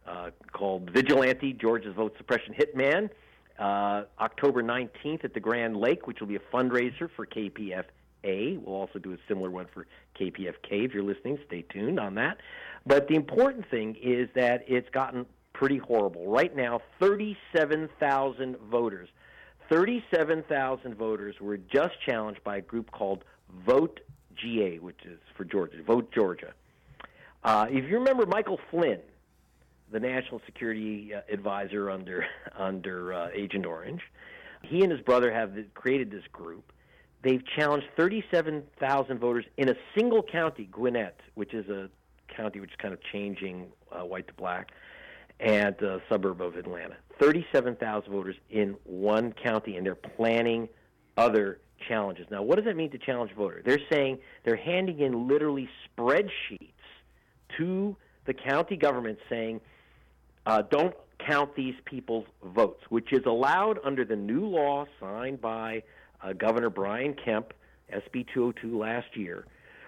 uh, 0.07 0.31
called 0.51 0.89
Vigilante 0.89 1.53
Georgia's 1.53 1.95
Vote 1.95 2.15
Suppression 2.17 2.53
Hitman, 2.53 3.10
uh, 3.60 4.03
October 4.19 4.63
19th 4.63 5.24
at 5.24 5.33
the 5.33 5.39
Grand 5.39 5.77
Lake, 5.77 6.07
which 6.07 6.19
will 6.19 6.27
be 6.27 6.36
a 6.36 6.41
fundraiser 6.53 7.10
for 7.15 7.25
KPFA. 7.25 7.83
We'll 8.62 8.75
also 8.75 9.00
do 9.00 9.13
a 9.13 9.17
similar 9.27 9.51
one 9.51 9.67
for 9.74 9.86
KPFK. 10.19 10.86
If 10.86 10.93
you're 10.93 11.03
listening, 11.03 11.38
stay 11.45 11.62
tuned 11.62 12.00
on 12.00 12.15
that. 12.15 12.38
But 12.86 13.07
the 13.07 13.15
important 13.15 13.69
thing 13.69 13.95
is 14.01 14.29
that 14.36 14.65
it's 14.67 14.89
gotten 14.89 15.25
pretty 15.53 15.77
horrible. 15.77 16.27
Right 16.27 16.55
now, 16.55 16.81
37,000 17.00 18.57
voters. 18.69 19.10
37,000 19.69 20.95
voters 20.95 21.36
were 21.39 21.57
just 21.57 21.93
challenged 22.05 22.43
by 22.43 22.57
a 22.57 22.62
group 22.62 22.91
called 22.91 23.24
Vote 23.65 24.00
GA, 24.35 24.79
which 24.79 24.99
is 25.05 25.19
for 25.35 25.45
Georgia, 25.45 25.81
Vote 25.83 26.11
Georgia. 26.13 26.53
Uh, 27.43 27.67
if 27.69 27.89
you 27.89 27.97
remember 27.97 28.25
Michael 28.25 28.59
Flynn, 28.71 28.99
the 29.91 29.99
national 29.99 30.41
security 30.45 31.13
uh, 31.13 31.21
advisor 31.31 31.89
under 31.89 32.25
under 32.57 33.13
uh, 33.13 33.29
Agent 33.33 33.65
Orange, 33.65 34.01
he 34.61 34.81
and 34.81 34.91
his 34.91 35.01
brother 35.01 35.31
have 35.33 35.51
created 35.73 36.11
this 36.11 36.23
group. 36.31 36.71
They've 37.21 37.43
challenged 37.55 37.87
37,000 37.95 39.17
voters 39.17 39.45
in 39.57 39.69
a 39.69 39.75
single 39.95 40.21
county, 40.21 40.67
Gwinnett, 40.69 41.19
which 41.35 41.53
is 41.53 41.69
a 41.69 41.89
county 42.27 42.59
which 42.59 42.71
is 42.71 42.75
kind 42.81 42.93
of 42.93 42.99
changing 43.11 43.67
uh, 43.91 44.03
white 44.03 44.27
to 44.27 44.33
black 44.33 44.71
and 45.39 45.79
a 45.81 46.01
suburb 46.09 46.41
of 46.41 46.55
Atlanta. 46.55 46.95
37,000 47.19 48.11
voters 48.11 48.35
in 48.49 48.75
one 48.83 49.33
county, 49.33 49.77
and 49.77 49.85
they're 49.85 49.95
planning 49.95 50.67
other 51.17 51.59
challenges. 51.87 52.27
Now, 52.29 52.41
what 52.43 52.57
does 52.57 52.65
that 52.65 52.75
mean 52.75 52.91
to 52.91 52.97
challenge 52.97 53.31
voter? 53.35 53.61
They're 53.65 53.79
saying 53.91 54.19
they're 54.43 54.55
handing 54.55 54.99
in 54.99 55.27
literally 55.27 55.69
spreadsheets 55.87 56.69
to 57.57 57.95
the 58.25 58.33
county 58.33 58.77
government 58.77 59.19
saying, 59.29 59.61
uh, 60.45 60.63
don't 60.69 60.95
count 61.25 61.55
these 61.55 61.75
people's 61.85 62.25
votes, 62.43 62.81
which 62.89 63.13
is 63.13 63.21
allowed 63.25 63.79
under 63.83 64.03
the 64.05 64.15
new 64.15 64.45
law 64.45 64.85
signed 64.99 65.39
by 65.41 65.83
uh, 66.21 66.33
Governor 66.33 66.69
Brian 66.69 67.13
Kemp, 67.13 67.53
SB 67.91 68.25
202 68.33 68.77
last 68.77 69.15
year, 69.15 69.45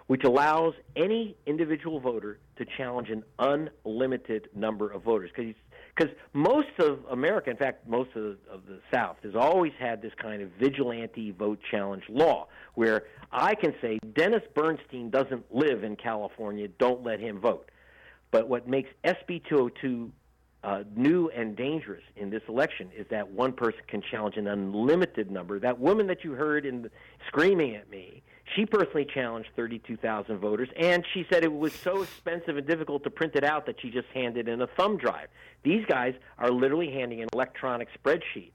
which 0.07 0.23
allows 0.23 0.73
any 0.95 1.35
individual 1.45 1.99
voter 1.99 2.39
to 2.57 2.65
challenge 2.77 3.09
an 3.09 3.23
unlimited 3.39 4.49
number 4.55 4.91
of 4.91 5.03
voters. 5.03 5.31
Because 5.35 5.55
most 6.33 6.77
of 6.79 6.99
America, 7.09 7.49
in 7.49 7.57
fact, 7.57 7.87
most 7.87 8.09
of 8.15 8.23
the, 8.23 8.37
of 8.51 8.65
the 8.65 8.79
South, 8.93 9.17
has 9.23 9.35
always 9.35 9.71
had 9.79 10.01
this 10.01 10.11
kind 10.21 10.41
of 10.41 10.49
vigilante 10.59 11.31
vote 11.31 11.59
challenge 11.71 12.03
law 12.09 12.47
where 12.73 13.03
I 13.31 13.55
can 13.55 13.73
say 13.81 13.99
Dennis 14.13 14.43
Bernstein 14.53 15.09
doesn't 15.09 15.53
live 15.53 15.83
in 15.83 15.95
California, 15.95 16.67
don't 16.67 17.03
let 17.03 17.19
him 17.19 17.39
vote. 17.39 17.71
But 18.31 18.49
what 18.49 18.67
makes 18.67 18.89
SB 19.05 19.47
202 19.47 20.11
uh, 20.65 20.83
new 20.95 21.29
and 21.29 21.55
dangerous 21.55 22.03
in 22.15 22.29
this 22.29 22.41
election 22.49 22.89
is 22.97 23.05
that 23.11 23.29
one 23.29 23.53
person 23.53 23.79
can 23.87 24.01
challenge 24.01 24.35
an 24.35 24.47
unlimited 24.47 25.29
number. 25.29 25.59
That 25.59 25.79
woman 25.79 26.07
that 26.07 26.23
you 26.23 26.31
heard 26.31 26.65
in 26.65 26.81
the, 26.81 26.91
screaming 27.27 27.75
at 27.75 27.89
me, 27.89 28.23
she 28.55 28.65
personally 28.65 29.05
challenged 29.05 29.49
32,000 29.55 30.37
voters, 30.37 30.69
and 30.77 31.05
she 31.13 31.25
said 31.29 31.43
it 31.43 31.53
was 31.53 31.73
so 31.73 32.03
expensive 32.03 32.57
and 32.57 32.65
difficult 32.65 33.03
to 33.03 33.09
print 33.09 33.35
it 33.35 33.43
out 33.43 33.65
that 33.65 33.81
she 33.81 33.89
just 33.89 34.07
handed 34.13 34.47
in 34.47 34.61
a 34.61 34.67
thumb 34.67 34.97
drive. 34.97 35.27
These 35.63 35.85
guys 35.85 36.13
are 36.37 36.51
literally 36.51 36.91
handing 36.91 37.19
in 37.19 37.27
electronic 37.33 37.89
spreadsheets 37.93 38.51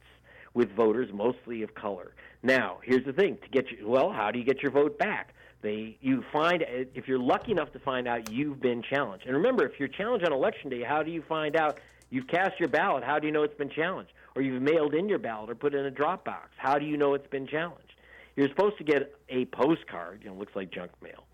with 0.55 0.75
voters, 0.75 1.11
mostly 1.13 1.63
of 1.63 1.75
color. 1.75 2.15
Now, 2.43 2.79
here's 2.83 3.05
the 3.05 3.13
thing: 3.13 3.39
to 3.43 3.49
get 3.49 3.71
you, 3.71 3.89
well, 3.89 4.11
how 4.11 4.31
do 4.31 4.39
you 4.39 4.45
get 4.45 4.63
your 4.63 4.73
vote 4.73 4.99
back? 4.99 5.35
They, 5.63 5.99
you 6.01 6.25
find 6.33 6.65
if 6.67 7.07
you're 7.07 7.19
lucky 7.19 7.53
enough 7.53 7.73
to 7.73 7.79
find 7.79 8.09
out 8.09 8.31
you've 8.31 8.61
been 8.61 8.83
challenged. 8.83 9.27
And 9.27 9.37
remember, 9.37 9.67
if 9.67 9.79
you're 9.79 9.89
challenged 9.89 10.25
on 10.25 10.33
election 10.33 10.71
day, 10.71 10.83
how 10.83 11.03
do 11.03 11.11
you 11.11 11.23
find 11.29 11.55
out 11.55 11.79
you've 12.09 12.29
cast 12.29 12.59
your 12.59 12.71
ballot? 12.71 13.05
How 13.05 13.19
do 13.19 13.27
you 13.27 13.33
know 13.33 13.43
it's 13.43 13.59
been 13.59 13.69
challenged? 13.69 14.13
Or 14.35 14.43
you've 14.43 14.63
mailed 14.63 14.95
in 14.95 15.09
your 15.09 15.19
ballot 15.19 15.51
or 15.51 15.55
put 15.55 15.75
it 15.75 15.79
in 15.79 15.87
a 15.87 15.91
drop 15.91 16.25
box? 16.25 16.51
How 16.57 16.79
do 16.79 16.87
you 16.87 16.97
know 16.97 17.13
it's 17.13 17.27
been 17.27 17.47
challenged? 17.47 17.93
You're 18.41 18.49
supposed 18.49 18.79
to 18.79 18.85
get 18.85 19.15
a 19.29 19.45
postcard, 19.45 20.23
you 20.25 20.31
know, 20.31 20.35
looks 20.37 20.57
like 20.57 20.71
junk 20.71 20.93
mail, 21.03 21.27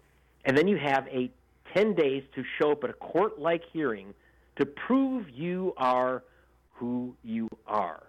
and 0.45 0.59
then 0.59 0.67
you 0.67 0.77
have 0.77 1.07
a 1.07 1.31
10 1.73 1.95
days 1.95 2.25
to 2.35 2.43
show 2.59 2.73
up 2.73 2.83
at 2.83 2.91
a 2.91 2.95
court-like 2.95 3.63
hearing 3.73 4.13
to 4.57 4.67
prove 4.67 5.31
you 5.31 5.73
are 5.77 6.25
who 6.73 7.15
you 7.23 7.49
are. 7.69 8.03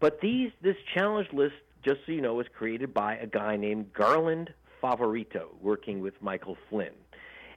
But 0.00 0.20
these 0.20 0.50
this 0.60 0.76
challenge 0.92 1.28
list, 1.32 1.54
just 1.82 2.00
so 2.04 2.12
you 2.12 2.20
know, 2.20 2.34
was 2.34 2.46
created 2.54 2.92
by 2.92 3.16
a 3.16 3.26
guy 3.26 3.56
named 3.56 3.94
Garland 3.94 4.52
Favorito, 4.82 5.46
working 5.62 6.00
with 6.00 6.20
Michael 6.20 6.58
Flynn. 6.68 6.92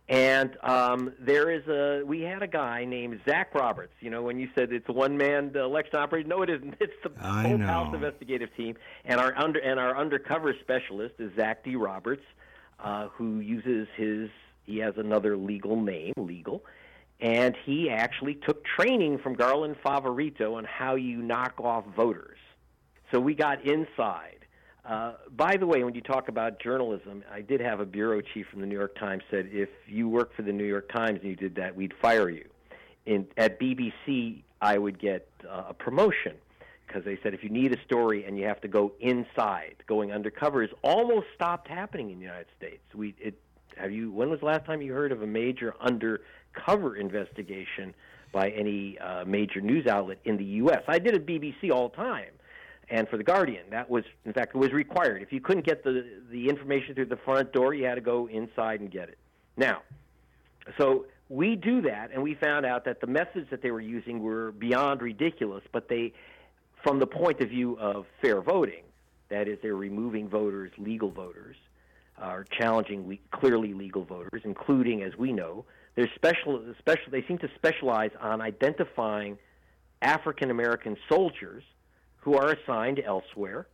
And 0.09 0.57
um, 0.63 1.13
there 1.19 1.51
is 1.51 1.67
a 1.67 2.03
we 2.03 2.21
had 2.21 2.41
a 2.41 2.47
guy 2.47 2.83
named 2.83 3.21
Zach 3.29 3.53
Roberts. 3.53 3.93
You 3.99 4.09
know, 4.09 4.23
when 4.23 4.39
you 4.39 4.49
said 4.55 4.73
it's 4.73 4.89
a 4.89 4.91
one 4.91 5.17
man 5.17 5.51
election 5.55 5.97
operator, 5.97 6.27
no, 6.27 6.41
it 6.41 6.49
isn't. 6.49 6.73
It's 6.81 6.93
the 7.03 7.11
I 7.21 7.43
whole 7.43 7.59
know. 7.59 7.67
House 7.67 7.93
investigative 7.93 8.49
team, 8.57 8.75
and 9.05 9.19
our 9.19 9.37
under 9.37 9.59
and 9.59 9.79
our 9.79 9.95
undercover 9.95 10.55
specialist 10.61 11.15
is 11.19 11.31
Zach 11.35 11.63
D. 11.63 11.75
Roberts, 11.75 12.23
uh, 12.79 13.09
who 13.09 13.39
uses 13.39 13.87
his 13.95 14.31
he 14.63 14.79
has 14.79 14.95
another 14.97 15.37
legal 15.37 15.79
name, 15.79 16.13
legal, 16.17 16.63
and 17.19 17.55
he 17.63 17.91
actually 17.91 18.33
took 18.33 18.65
training 18.65 19.19
from 19.19 19.35
Garland 19.35 19.75
Favorito 19.85 20.55
on 20.55 20.63
how 20.63 20.95
you 20.95 21.21
knock 21.21 21.53
off 21.59 21.85
voters. 21.95 22.39
So 23.11 23.19
we 23.19 23.35
got 23.35 23.63
inside 23.63 24.39
uh, 24.85 25.13
by 25.35 25.57
the 25.57 25.67
way, 25.67 25.83
when 25.83 25.93
you 25.93 26.01
talk 26.01 26.29
about 26.29 26.61
journalism, 26.61 27.23
I 27.31 27.41
did 27.41 27.59
have 27.61 27.79
a 27.79 27.85
bureau 27.85 28.21
chief 28.21 28.47
from 28.49 28.61
the 28.61 28.67
New 28.67 28.77
York 28.77 28.97
Times 28.97 29.23
said 29.29 29.49
if 29.51 29.69
you 29.87 30.07
work 30.07 30.35
for 30.35 30.41
the 30.41 30.53
New 30.53 30.63
York 30.63 30.91
Times 30.91 31.19
and 31.21 31.29
you 31.29 31.35
did 31.35 31.55
that, 31.55 31.75
we'd 31.75 31.93
fire 32.01 32.29
you. 32.29 32.45
In, 33.05 33.27
at 33.37 33.59
BBC, 33.59 34.43
I 34.61 34.77
would 34.77 34.99
get 34.99 35.27
uh, 35.49 35.65
a 35.69 35.73
promotion 35.73 36.33
because 36.87 37.03
they 37.05 37.19
said 37.21 37.33
if 37.33 37.43
you 37.43 37.49
need 37.49 37.73
a 37.73 37.81
story 37.83 38.25
and 38.25 38.37
you 38.37 38.45
have 38.45 38.61
to 38.61 38.67
go 38.67 38.93
inside, 38.99 39.75
going 39.87 40.11
undercover 40.11 40.63
is 40.63 40.71
almost 40.83 41.27
stopped 41.35 41.67
happening 41.67 42.09
in 42.09 42.17
the 42.17 42.25
United 42.25 42.47
States. 42.57 42.81
We 42.95 43.15
it 43.19 43.39
have 43.77 43.91
you 43.91 44.11
when 44.11 44.29
was 44.29 44.39
the 44.39 44.47
last 44.47 44.65
time 44.65 44.81
you 44.81 44.93
heard 44.93 45.11
of 45.11 45.21
a 45.21 45.27
major 45.27 45.75
undercover 45.79 46.95
investigation 46.95 47.93
by 48.31 48.49
any 48.49 48.97
uh, 48.99 49.23
major 49.25 49.61
news 49.61 49.87
outlet 49.87 50.19
in 50.25 50.37
the 50.37 50.43
U.S.? 50.43 50.81
I 50.87 50.99
did 50.99 51.15
at 51.15 51.25
BBC 51.25 51.71
all 51.71 51.89
the 51.89 51.95
time 51.95 52.31
and 52.89 53.07
for 53.07 53.17
the 53.17 53.23
Guardian. 53.23 53.63
That 53.69 53.89
was, 53.89 54.03
in 54.25 54.33
fact, 54.33 54.55
it 54.55 54.57
was 54.57 54.71
required. 54.71 55.21
If 55.21 55.31
you 55.31 55.41
couldn't 55.41 55.65
get 55.65 55.83
the 55.83 56.05
the 56.31 56.49
information 56.49 56.95
through 56.95 57.05
the 57.05 57.17
front 57.17 57.51
door, 57.53 57.73
you 57.73 57.85
had 57.85 57.95
to 57.95 58.01
go 58.01 58.27
inside 58.27 58.79
and 58.79 58.91
get 58.91 59.09
it. 59.09 59.17
Now, 59.57 59.81
so 60.77 61.05
we 61.29 61.55
do 61.55 61.81
that, 61.81 62.11
and 62.13 62.23
we 62.23 62.35
found 62.35 62.65
out 62.65 62.85
that 62.85 63.01
the 63.01 63.07
methods 63.07 63.49
that 63.51 63.61
they 63.61 63.71
were 63.71 63.81
using 63.81 64.21
were 64.21 64.51
beyond 64.51 65.01
ridiculous. 65.01 65.63
But 65.71 65.89
they, 65.89 66.13
from 66.83 66.99
the 66.99 67.07
point 67.07 67.41
of 67.41 67.49
view 67.49 67.77
of 67.79 68.05
fair 68.21 68.41
voting, 68.41 68.83
that 69.29 69.47
is, 69.47 69.59
they're 69.61 69.75
removing 69.75 70.27
voters, 70.27 70.71
legal 70.77 71.11
voters, 71.11 71.55
are 72.17 72.43
challenging 72.43 73.07
le- 73.07 73.39
clearly 73.39 73.73
legal 73.73 74.03
voters, 74.03 74.41
including, 74.43 75.03
as 75.03 75.15
we 75.17 75.31
know, 75.31 75.65
they're 75.95 76.11
special, 76.15 76.63
special. 76.79 77.11
They 77.11 77.23
seem 77.27 77.37
to 77.39 77.49
specialize 77.55 78.11
on 78.19 78.41
identifying 78.41 79.37
African 80.01 80.49
American 80.49 80.97
soldiers 81.07 81.63
who 82.19 82.35
are 82.35 82.51
assigned 82.51 83.01
elsewhere, 83.05 83.67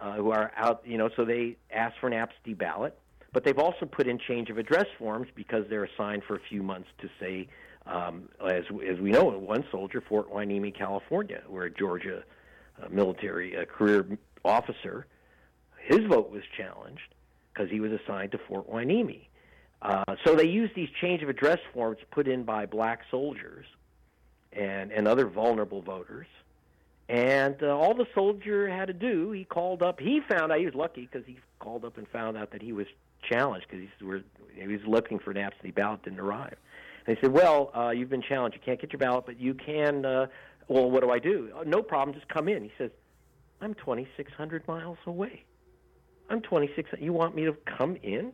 uh, 0.00 0.12
who 0.14 0.30
are 0.30 0.52
out, 0.56 0.82
you 0.84 0.98
know, 0.98 1.08
so 1.16 1.24
they 1.24 1.56
ask 1.72 1.94
for 2.00 2.06
an 2.06 2.12
absentee 2.12 2.54
ballot. 2.54 2.98
But 3.32 3.44
they've 3.44 3.58
also 3.58 3.84
put 3.86 4.06
in 4.06 4.18
change 4.18 4.48
of 4.50 4.58
address 4.58 4.86
forms 4.98 5.28
because 5.34 5.64
they're 5.68 5.84
assigned 5.84 6.22
for 6.24 6.36
a 6.36 6.40
few 6.48 6.62
months 6.62 6.88
to 6.98 7.10
say, 7.20 7.48
um, 7.86 8.28
as 8.44 8.64
as 8.88 8.98
we 8.98 9.10
know, 9.10 9.24
one 9.24 9.64
soldier, 9.70 10.02
Fort 10.08 10.32
Hueneme, 10.32 10.74
California, 10.74 11.42
where 11.46 11.64
a 11.64 11.70
Georgia 11.70 12.22
uh, 12.82 12.88
military 12.88 13.56
uh, 13.56 13.64
career 13.64 14.06
officer, 14.44 15.06
his 15.78 16.00
vote 16.08 16.30
was 16.30 16.42
challenged 16.56 17.14
because 17.52 17.70
he 17.70 17.78
was 17.78 17.92
assigned 17.92 18.32
to 18.32 18.38
Fort 18.38 18.70
Hueneme. 18.70 19.26
Uh, 19.82 20.04
so 20.24 20.34
they 20.34 20.46
use 20.46 20.70
these 20.74 20.88
change 21.00 21.22
of 21.22 21.28
address 21.28 21.58
forms 21.74 21.98
put 22.10 22.26
in 22.26 22.42
by 22.42 22.64
black 22.64 23.02
soldiers 23.10 23.66
and 24.52 24.90
and 24.90 25.06
other 25.06 25.26
vulnerable 25.26 25.82
voters 25.82 26.26
and 27.08 27.62
uh, 27.62 27.66
all 27.66 27.94
the 27.94 28.06
soldier 28.14 28.68
had 28.68 28.86
to 28.86 28.92
do, 28.92 29.30
he 29.30 29.44
called 29.44 29.82
up. 29.82 30.00
He 30.00 30.20
found 30.28 30.50
out 30.50 30.58
he 30.58 30.66
was 30.66 30.74
lucky 30.74 31.08
because 31.10 31.26
he 31.26 31.38
called 31.60 31.84
up 31.84 31.98
and 31.98 32.08
found 32.08 32.36
out 32.36 32.50
that 32.50 32.62
he 32.62 32.72
was 32.72 32.86
challenged 33.22 33.66
because 33.70 33.86
he 33.98 34.66
was 34.66 34.80
looking 34.86 35.18
for 35.18 35.30
an 35.30 35.36
absentee 35.36 35.70
ballot 35.70 36.02
didn't 36.02 36.20
arrive. 36.20 36.56
And 37.06 37.16
they 37.16 37.20
said, 37.20 37.32
"Well, 37.32 37.70
uh, 37.76 37.90
you've 37.90 38.10
been 38.10 38.22
challenged. 38.22 38.56
You 38.56 38.62
can't 38.64 38.80
get 38.80 38.92
your 38.92 38.98
ballot, 38.98 39.24
but 39.26 39.38
you 39.38 39.54
can. 39.54 40.04
Uh, 40.04 40.26
well, 40.68 40.90
what 40.90 41.02
do 41.02 41.10
I 41.10 41.20
do? 41.20 41.50
Oh, 41.54 41.62
no 41.62 41.82
problem. 41.82 42.14
Just 42.14 42.28
come 42.28 42.48
in." 42.48 42.64
He 42.64 42.72
says, 42.76 42.90
"I'm 43.60 43.74
2,600 43.74 44.66
miles 44.66 44.98
away. 45.06 45.44
I'm 46.28 46.40
26. 46.40 46.90
You 46.98 47.12
want 47.12 47.36
me 47.36 47.44
to 47.44 47.56
come 47.78 47.96
in?" 48.02 48.32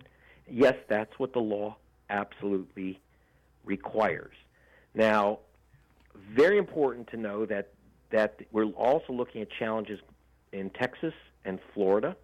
Yes, 0.49 0.75
that's 0.89 1.19
what 1.19 1.35
the 1.35 1.41
law 1.41 1.77
absolutely 2.09 3.01
requires. 3.65 4.35
Now, 4.95 5.41
very 6.15 6.59
important 6.59 7.09
to 7.09 7.17
know 7.17 7.47
that 7.47 7.73
that 8.13 8.41
we're 8.53 8.67
also 8.67 9.13
looking 9.13 9.43
at 9.43 9.49
challenges 9.51 9.99
in 10.53 10.71
Texas 10.71 11.15
and 11.45 11.59
Florida. 11.75 12.17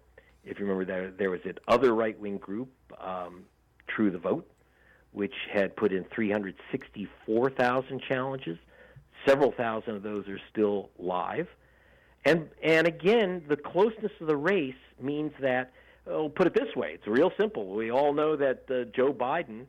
If 0.45 0.57
you 0.59 0.65
remember, 0.65 0.85
there, 0.85 1.11
there 1.11 1.29
was 1.29 1.41
that 1.45 1.59
other 1.67 1.93
right 1.93 2.17
wing 2.19 2.37
group, 2.37 2.69
um, 2.99 3.43
True 3.87 4.09
the 4.09 4.17
Vote, 4.17 4.49
which 5.11 5.33
had 5.51 5.75
put 5.75 5.91
in 5.91 6.05
364,000 6.05 8.01
challenges. 8.07 8.57
Several 9.27 9.51
thousand 9.51 9.95
of 9.95 10.03
those 10.03 10.29
are 10.29 10.39
still 10.49 10.89
live. 10.97 11.49
And, 12.25 12.49
and 12.63 12.87
again, 12.87 13.43
the 13.47 13.57
closeness 13.57 14.11
of 14.21 14.27
the 14.27 14.37
race 14.37 14.75
means 15.01 15.31
that, 15.41 15.71
oh, 16.07 16.29
put 16.29 16.47
it 16.47 16.53
this 16.53 16.75
way, 16.75 16.91
it's 16.93 17.07
real 17.07 17.31
simple. 17.37 17.67
We 17.73 17.91
all 17.91 18.13
know 18.13 18.35
that 18.35 18.65
uh, 18.69 18.85
Joe 18.95 19.13
Biden 19.13 19.65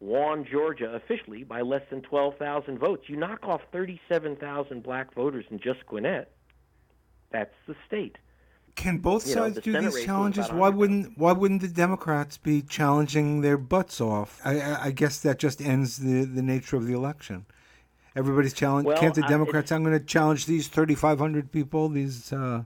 won 0.00 0.46
Georgia 0.50 0.94
officially 0.94 1.44
by 1.44 1.60
less 1.60 1.82
than 1.90 2.02
12,000 2.02 2.78
votes. 2.78 3.04
You 3.06 3.16
knock 3.16 3.40
off 3.42 3.60
37,000 3.70 4.82
black 4.82 5.14
voters 5.14 5.44
in 5.50 5.58
just 5.60 5.86
Gwinnett. 5.86 6.32
That's 7.30 7.54
the 7.68 7.76
state. 7.86 8.16
Can 8.76 8.98
both 8.98 9.26
you 9.26 9.34
sides 9.34 9.56
know, 9.56 9.60
the 9.60 9.72
do 9.72 9.90
these 9.90 10.04
challenges? 10.04 10.50
Why 10.50 10.68
wouldn't 10.68 11.18
Why 11.18 11.32
wouldn't 11.32 11.60
the 11.60 11.68
Democrats 11.68 12.38
be 12.38 12.62
challenging 12.62 13.40
their 13.40 13.58
butts 13.58 14.00
off? 14.00 14.40
I, 14.44 14.86
I 14.86 14.90
guess 14.90 15.18
that 15.20 15.38
just 15.38 15.60
ends 15.60 15.98
the, 15.98 16.24
the 16.24 16.42
nature 16.42 16.76
of 16.76 16.86
the 16.86 16.94
election. 16.94 17.46
Everybody's 18.16 18.52
challenging. 18.52 18.88
Well, 18.88 18.98
Can't 18.98 19.14
the 19.14 19.22
Democrats? 19.22 19.70
I, 19.70 19.76
I'm 19.76 19.84
going 19.84 19.98
to 19.98 20.04
challenge 20.04 20.46
these 20.46 20.68
3,500 20.68 21.52
people. 21.52 21.88
These 21.88 22.32
uh, 22.32 22.64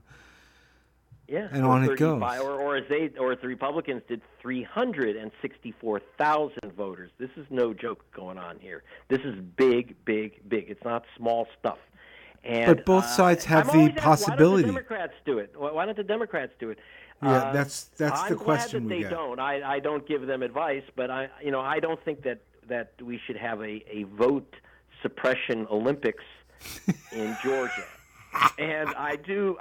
yeah, 1.27 1.47
and 1.51 1.65
on 1.65 1.83
it 1.83 1.97
goes. 1.97 2.21
Or, 2.21 2.59
or 2.59 2.75
as 2.75 2.83
they, 2.87 3.09
or 3.19 3.31
as 3.31 3.39
the 3.41 3.47
Republicans 3.47 4.03
did, 4.07 4.21
364,000 4.41 6.73
voters. 6.77 7.09
This 7.17 7.31
is 7.35 7.47
no 7.49 7.73
joke 7.73 8.05
going 8.13 8.37
on 8.37 8.59
here. 8.59 8.83
This 9.09 9.21
is 9.21 9.33
big, 9.57 9.95
big, 10.05 10.47
big. 10.47 10.69
It's 10.69 10.83
not 10.83 11.03
small 11.17 11.47
stuff. 11.59 11.79
And, 12.43 12.67
but 12.67 12.85
both 12.85 13.05
uh, 13.05 13.07
sides 13.07 13.43
have 13.45 13.71
the 13.71 13.89
possibility. 13.97 14.25
why 14.35 14.49
don't 14.49 14.61
the 14.61 14.67
Democrats 14.67 15.13
do 15.25 15.39
it? 15.39 15.55
Why 15.57 15.85
don't 15.85 15.97
the 15.97 16.03
Democrats 16.03 16.53
do 16.59 16.69
it? 16.69 16.77
Yeah, 17.23 17.29
uh, 17.29 17.51
that's 17.53 17.85
that's 17.97 18.21
I'm 18.21 18.29
the 18.29 18.35
question 18.35 18.87
glad 18.87 18.91
that 18.91 18.95
we 18.95 19.03
they 19.03 19.09
get. 19.09 19.17
don't. 19.17 19.39
I, 19.39 19.63
I 19.63 19.79
don't 19.79 20.07
give 20.07 20.27
them 20.27 20.43
advice, 20.43 20.83
but 20.95 21.09
I 21.09 21.29
you 21.41 21.49
know 21.49 21.61
I 21.61 21.79
don't 21.79 21.99
think 22.05 22.21
that 22.23 22.41
that 22.67 22.91
we 23.01 23.19
should 23.25 23.37
have 23.37 23.61
a, 23.61 23.83
a 23.89 24.03
vote 24.15 24.53
suppression 25.01 25.65
Olympics 25.71 26.23
in 27.13 27.35
Georgia. 27.41 27.85
and 28.59 28.89
I 28.89 29.15
do 29.15 29.57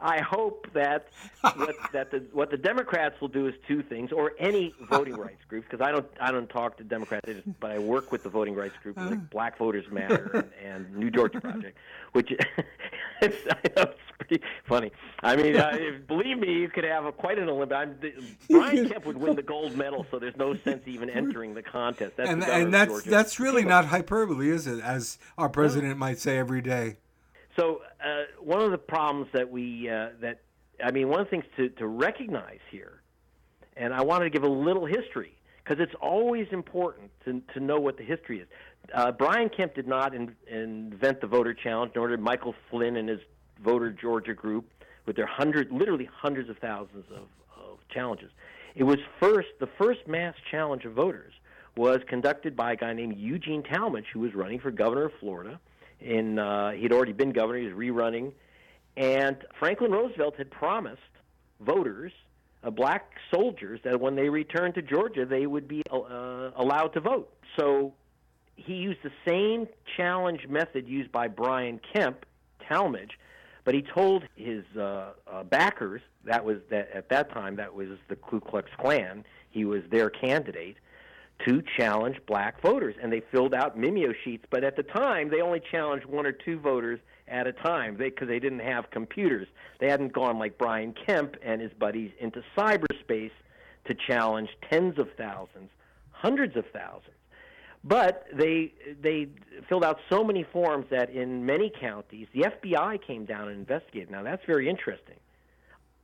I 0.00 0.20
hope 0.20 0.66
that 0.74 1.08
what, 1.40 1.76
that 1.92 2.10
the, 2.10 2.24
what 2.32 2.50
the 2.50 2.56
Democrats 2.56 3.20
will 3.20 3.28
do 3.28 3.46
is 3.46 3.54
two 3.66 3.82
things, 3.82 4.12
or 4.12 4.32
any 4.38 4.74
voting 4.90 5.16
rights 5.16 5.44
group, 5.48 5.64
because 5.68 5.84
I 5.84 5.92
don't 5.92 6.06
I 6.20 6.30
don't 6.30 6.48
talk 6.48 6.76
to 6.78 6.84
Democrats, 6.84 7.28
but 7.60 7.70
I 7.70 7.78
work 7.78 8.12
with 8.12 8.22
the 8.22 8.28
voting 8.28 8.54
rights 8.54 8.76
group 8.82 8.96
like 8.96 9.30
Black 9.30 9.58
Voters 9.58 9.84
Matter 9.90 10.30
and, 10.34 10.84
and 10.86 10.96
New 10.96 11.10
Georgia 11.10 11.40
Project, 11.40 11.78
which 12.12 12.32
it's, 13.22 13.36
I 13.50 13.68
know, 13.76 13.82
it's 13.82 14.00
pretty 14.18 14.44
funny. 14.66 14.92
I 15.22 15.36
mean, 15.36 15.56
uh, 15.56 15.70
if, 15.74 16.06
believe 16.06 16.38
me, 16.38 16.52
you 16.52 16.68
could 16.68 16.84
have 16.84 17.04
a, 17.04 17.12
quite 17.12 17.38
an 17.38 17.48
Olympic. 17.48 17.76
I'm, 17.76 17.98
Brian 18.50 18.88
Kemp 18.90 19.06
would 19.06 19.16
win 19.16 19.36
the 19.36 19.42
gold 19.42 19.76
medal, 19.76 20.06
so 20.10 20.18
there's 20.18 20.36
no 20.36 20.54
sense 20.54 20.82
even 20.86 21.10
entering 21.10 21.54
the 21.54 21.62
contest. 21.62 22.16
That's 22.16 22.30
and, 22.30 22.42
the 22.42 22.52
and 22.52 22.74
that's 22.74 22.90
Georgia. 22.90 23.10
that's 23.10 23.40
really 23.40 23.64
not 23.64 23.86
hyperbole, 23.86 24.50
is 24.50 24.66
it? 24.66 24.80
As 24.80 25.18
our 25.38 25.48
president 25.48 25.94
no. 25.94 25.96
might 25.96 26.18
say 26.18 26.38
every 26.38 26.60
day. 26.60 26.96
So 27.56 27.82
uh, 28.04 28.24
one 28.40 28.60
of 28.60 28.70
the 28.70 28.78
problems 28.78 29.28
that 29.32 29.50
we 29.50 29.88
uh, 29.88 30.10
that 30.20 30.40
I 30.82 30.90
mean, 30.90 31.08
one 31.08 31.20
of 31.20 31.26
the 31.26 31.30
things 31.30 31.44
to, 31.56 31.68
to 31.70 31.86
recognize 31.86 32.58
here, 32.70 33.02
and 33.76 33.94
I 33.94 34.02
wanted 34.02 34.24
to 34.24 34.30
give 34.30 34.42
a 34.42 34.48
little 34.48 34.86
history 34.86 35.36
because 35.62 35.82
it's 35.82 35.94
always 36.00 36.46
important 36.50 37.10
to, 37.24 37.40
to 37.54 37.60
know 37.60 37.78
what 37.78 37.96
the 37.96 38.04
history 38.04 38.40
is. 38.40 38.48
Uh, 38.92 39.12
Brian 39.12 39.48
Kemp 39.48 39.74
did 39.74 39.86
not 39.86 40.14
in, 40.14 40.34
invent 40.46 41.20
the 41.20 41.26
voter 41.26 41.54
challenge, 41.54 41.92
nor 41.94 42.08
did 42.08 42.20
Michael 42.20 42.54
Flynn 42.70 42.96
and 42.96 43.08
his 43.08 43.20
Voter 43.62 43.90
Georgia 43.90 44.34
group 44.34 44.68
with 45.06 45.16
their 45.16 45.26
hundred, 45.26 45.70
literally 45.70 46.08
hundreds 46.12 46.50
of 46.50 46.58
thousands 46.58 47.04
of, 47.10 47.28
of 47.56 47.78
challenges. 47.88 48.30
It 48.74 48.82
was 48.82 48.98
first 49.20 49.48
the 49.60 49.68
first 49.78 50.06
mass 50.08 50.34
challenge 50.50 50.84
of 50.84 50.92
voters 50.92 51.32
was 51.76 52.00
conducted 52.08 52.56
by 52.56 52.72
a 52.72 52.76
guy 52.76 52.92
named 52.92 53.16
Eugene 53.16 53.62
Talmadge, 53.62 54.06
who 54.12 54.20
was 54.20 54.34
running 54.34 54.60
for 54.60 54.70
governor 54.70 55.06
of 55.06 55.12
Florida 55.20 55.60
in 56.00 56.38
uh, 56.38 56.72
he'd 56.72 56.92
already 56.92 57.12
been 57.12 57.30
governor. 57.30 57.58
He 57.58 57.66
was 57.66 57.74
rerunning, 57.74 58.32
and 58.96 59.36
Franklin 59.58 59.90
Roosevelt 59.90 60.36
had 60.36 60.50
promised 60.50 61.00
voters, 61.60 62.12
uh, 62.62 62.70
black 62.70 63.12
soldiers, 63.32 63.80
that 63.84 64.00
when 64.00 64.14
they 64.14 64.28
returned 64.28 64.74
to 64.74 64.82
Georgia, 64.82 65.24
they 65.24 65.46
would 65.46 65.68
be 65.68 65.82
uh, 65.90 66.50
allowed 66.56 66.92
to 66.94 67.00
vote. 67.00 67.32
So 67.58 67.94
he 68.56 68.74
used 68.74 69.00
the 69.02 69.12
same 69.26 69.66
challenge 69.96 70.46
method 70.48 70.88
used 70.88 71.10
by 71.10 71.28
Brian 71.28 71.80
Kemp, 71.92 72.24
Talmadge, 72.68 73.18
but 73.64 73.74
he 73.74 73.82
told 73.82 74.24
his 74.36 74.64
uh, 74.76 75.12
uh, 75.26 75.42
backers 75.44 76.02
that 76.24 76.44
was 76.44 76.58
that 76.70 76.90
at 76.92 77.08
that 77.08 77.30
time 77.30 77.56
that 77.56 77.74
was 77.74 77.88
the 78.08 78.16
Ku 78.16 78.40
Klux 78.40 78.70
Klan. 78.78 79.24
He 79.50 79.64
was 79.64 79.82
their 79.90 80.10
candidate 80.10 80.76
to 81.46 81.62
challenge 81.76 82.16
black 82.26 82.60
voters, 82.60 82.94
and 83.02 83.12
they 83.12 83.22
filled 83.32 83.54
out 83.54 83.78
mimeo 83.78 84.14
sheets. 84.24 84.44
But 84.50 84.64
at 84.64 84.76
the 84.76 84.82
time, 84.82 85.30
they 85.30 85.40
only 85.40 85.60
challenged 85.70 86.06
one 86.06 86.26
or 86.26 86.32
two 86.32 86.58
voters 86.58 87.00
at 87.28 87.46
a 87.46 87.52
time 87.52 87.96
because 87.96 88.28
they, 88.28 88.34
they 88.34 88.40
didn't 88.40 88.60
have 88.60 88.90
computers. 88.90 89.48
They 89.80 89.88
hadn't 89.88 90.12
gone 90.12 90.38
like 90.38 90.58
Brian 90.58 90.94
Kemp 91.06 91.36
and 91.42 91.60
his 91.60 91.72
buddies 91.72 92.10
into 92.20 92.42
cyberspace 92.56 93.30
to 93.86 93.94
challenge 93.94 94.48
tens 94.70 94.98
of 94.98 95.08
thousands, 95.16 95.70
hundreds 96.10 96.56
of 96.56 96.64
thousands. 96.72 97.10
But 97.86 98.26
they 98.32 98.72
they 99.02 99.28
filled 99.68 99.84
out 99.84 99.98
so 100.08 100.24
many 100.24 100.42
forms 100.42 100.86
that 100.90 101.10
in 101.10 101.44
many 101.44 101.70
counties 101.80 102.26
the 102.32 102.44
FBI 102.44 103.06
came 103.06 103.26
down 103.26 103.48
and 103.48 103.58
investigated. 103.58 104.10
Now 104.10 104.22
that's 104.22 104.44
very 104.46 104.70
interesting. 104.70 105.16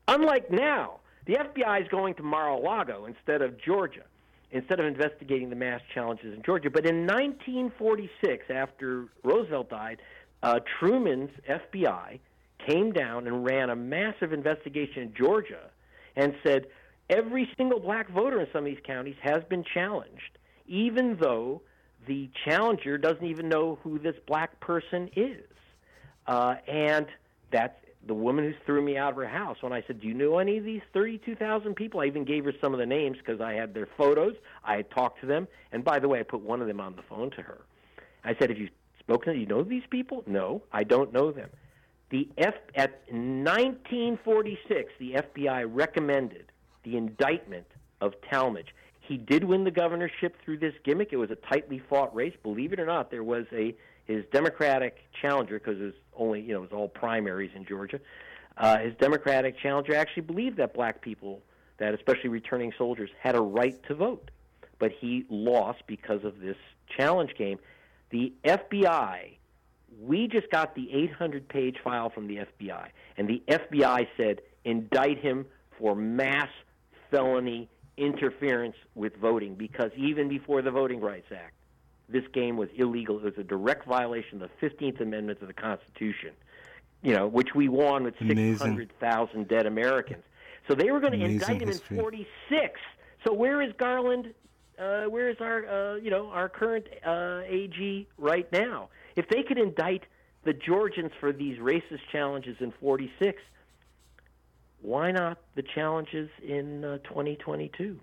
Unlike 0.07 0.50
now, 0.50 1.00
the 1.26 1.35
FBI 1.35 1.83
is 1.83 1.88
going 1.88 2.14
to 2.14 2.22
Mar-a-Lago 2.22 3.07
instead 3.07 3.40
of 3.40 3.59
Georgia 3.62 4.05
instead 4.53 4.81
of 4.81 4.87
investigating 4.87 5.51
the 5.51 5.57
mass 5.57 5.81
challenges 5.95 6.35
in 6.35 6.43
Georgia. 6.43 6.71
But 6.71 6.87
in 6.87 7.07
1946, 7.07 8.47
after 8.51 9.07
Roosevelt 9.23 9.71
died, 9.71 10.03
uh, 10.43 10.61
Truman's 10.79 11.31
FBI 11.49 12.19
came 12.67 12.93
down 12.93 13.27
and 13.27 13.45
ran 13.45 13.71
a 13.71 13.77
massive 13.77 14.33
investigation 14.33 15.03
in 15.03 15.15
Georgia 15.15 15.71
and 16.17 16.35
said 16.45 16.67
every 17.09 17.49
single 17.57 17.81
black 17.81 18.11
voter 18.11 18.41
in 18.41 18.47
some 18.53 18.61
of 18.61 18.65
these 18.67 18.83
counties 18.85 19.17
has 19.23 19.43
been 19.49 19.65
challenged, 19.75 20.39
even 20.67 21.17
though 21.21 21.63
the 22.07 22.29
challenger 22.45 22.99
doesn't 22.99 23.25
even 23.25 23.49
know 23.49 23.79
who 23.83 23.99
this 23.99 24.17
black 24.27 24.59
person 24.61 25.11
is. 25.15 25.45
Uh, 26.27 26.55
and 26.67 27.07
that's 27.53 27.75
the 28.07 28.15
woman 28.15 28.45
who 28.45 28.55
threw 28.65 28.81
me 28.81 28.97
out 28.97 29.13
of 29.13 29.17
her 29.19 29.29
house 29.29 29.59
when 29.63 29.73
I 29.73 29.83
said, 29.83 30.01
"Do 30.01 30.09
you 30.09 30.15
know 30.15 30.39
any 30.39 30.59
of 30.59 30.65
these 30.65 30.83
32,000 30.93 31.75
people?" 31.75 32.01
I 32.01 32.07
even 32.07 32.25
gave 32.25 32.45
her 32.45 32.53
some 32.61 32.73
of 32.73 32.79
the 32.79 32.87
names 32.87 33.19
because 33.19 33.41
I 33.41 33.53
had 33.53 33.75
their 33.75 33.87
photos. 33.87 34.37
I 34.65 34.77
had 34.77 34.91
talked 34.91 35.21
to 35.21 35.27
them, 35.27 35.47
and 35.73 35.85
by 35.85 35.99
the 35.99 36.09
way, 36.09 36.21
I 36.21 36.23
put 36.23 36.41
one 36.41 36.61
of 36.61 36.67
them 36.67 36.81
on 36.81 36.97
the 36.97 37.03
phone 37.03 37.31
to 37.31 37.43
her. 37.43 37.61
I 38.25 38.35
said, 38.35 38.51
"Have 38.51 38.59
you 38.59 38.69
spoken? 38.99 39.35
Do 39.35 39.39
you 39.39 39.47
know 39.47 39.63
these 39.63 39.87
people?" 39.91 40.25
No, 40.27 40.63
I 40.73 40.85
don't 40.85 41.13
know 41.13 41.31
them. 41.31 41.51
The 42.09 42.29
F 42.39 42.55
at 42.75 43.03
1946, 43.13 44.93
the 44.99 45.15
FBI 45.15 45.65
recommended 45.65 46.47
the 46.83 46.97
indictment 46.97 47.67
of 48.01 48.15
Talmadge. 48.23 48.75
He 49.01 49.17
did 49.17 49.45
win 49.45 49.65
the 49.65 49.71
governorship 49.71 50.41
through 50.43 50.59
this 50.59 50.75
gimmick. 50.85 51.13
It 51.13 51.17
was 51.17 51.31
a 51.31 51.37
tightly 51.37 51.79
fought 51.79 52.15
race. 52.15 52.35
Believe 52.43 52.73
it 52.73 52.81
or 52.81 52.87
not, 52.87 53.11
there 53.11 53.25
was 53.25 53.47
a 53.53 53.75
his 54.07 54.25
Democratic 54.33 55.05
challenger, 55.21 55.59
because 55.59 55.81
it 55.81 55.85
was 55.85 55.95
only 56.21 56.41
you 56.41 56.53
know 56.53 56.59
it 56.59 56.71
was 56.71 56.73
all 56.73 56.89
primaries 56.89 57.51
in 57.57 57.65
Georgia. 57.65 57.99
Uh, 58.57 58.79
his 58.79 58.95
Democratic 59.01 59.59
challenger 59.59 59.95
actually 59.95 60.23
believed 60.23 60.59
that 60.59 60.75
black 60.75 61.01
people, 61.01 61.41
that 61.79 61.95
especially 61.95 62.29
returning 62.29 62.73
soldiers, 62.77 63.11
had 63.19 63.35
a 63.35 63.41
right 63.41 63.83
to 63.89 63.95
vote, 63.95 64.31
but 64.79 64.93
he 65.01 65.25
lost 65.31 65.83
because 65.87 66.25
of 66.25 66.41
this 66.41 66.57
challenge 66.97 67.35
game. 67.37 67.59
The 68.11 68.33
FBI, 68.45 69.37
we 70.03 70.29
just 70.29 70.51
got 70.51 70.75
the 70.75 70.91
800-page 71.21 71.77
file 71.83 72.11
from 72.11 72.27
the 72.27 72.41
FBI, 72.59 72.89
and 73.17 73.29
the 73.29 73.43
FBI 73.49 74.07
said 74.17 74.43
indict 74.65 75.19
him 75.19 75.47
for 75.79 75.95
mass 75.95 76.49
felony 77.11 77.69
interference 77.97 78.77
with 78.95 79.17
voting 79.17 79.55
because 79.55 79.91
even 79.97 80.29
before 80.29 80.61
the 80.61 80.71
Voting 80.71 81.01
Rights 81.01 81.31
Act, 81.33 81.55
this 82.11 82.25
game 82.33 82.57
was 82.57 82.68
illegal. 82.77 83.18
It 83.18 83.25
was 83.25 83.38
a 83.38 83.44
direct 83.44 83.87
violation 83.87 84.42
of 84.42 84.51
the 84.61 84.66
15th 84.68 85.01
Amendment 85.01 85.40
to 85.40 85.46
the 85.46 85.53
Constitution, 85.53 86.31
you 87.03 87.14
know, 87.14 87.27
which 87.27 87.55
we 87.55 87.68
won 87.68 88.05
with 88.05 88.14
600,000 88.18 89.49
dead 89.49 89.66
Americans. 89.66 90.25
So 90.68 90.75
they 90.75 90.90
were 90.90 91.01
going 91.01 91.18
to 91.18 91.25
indict 91.25 91.62
him 91.62 91.68
history. 91.68 91.96
in 91.96 92.03
46. 92.03 92.81
So 93.27 93.33
where 93.33 93.62
is 93.62 93.73
Garland? 93.79 94.35
Uh, 94.79 95.05
where 95.05 95.29
is 95.29 95.37
our, 95.40 95.66
uh, 95.66 95.96
you 95.96 96.11
know, 96.11 96.29
our 96.31 96.49
current 96.49 96.87
uh, 97.05 97.42
AG 97.46 98.09
right 98.18 98.51
now? 98.53 98.88
If 99.16 99.29
they 99.29 99.42
could 99.42 99.59
indict 99.59 100.05
the 100.44 100.55
Georgians 100.55 101.12
for 101.20 101.33
these 101.33 101.59
racist 101.59 102.01
challenges 102.11 102.57
in 102.61 102.73
46, 102.81 103.42
why 104.81 105.11
not 105.11 105.38
the 105.55 105.62
challenges 105.62 106.31
in 106.42 106.85
uh, 106.85 106.99
2022? 106.99 108.01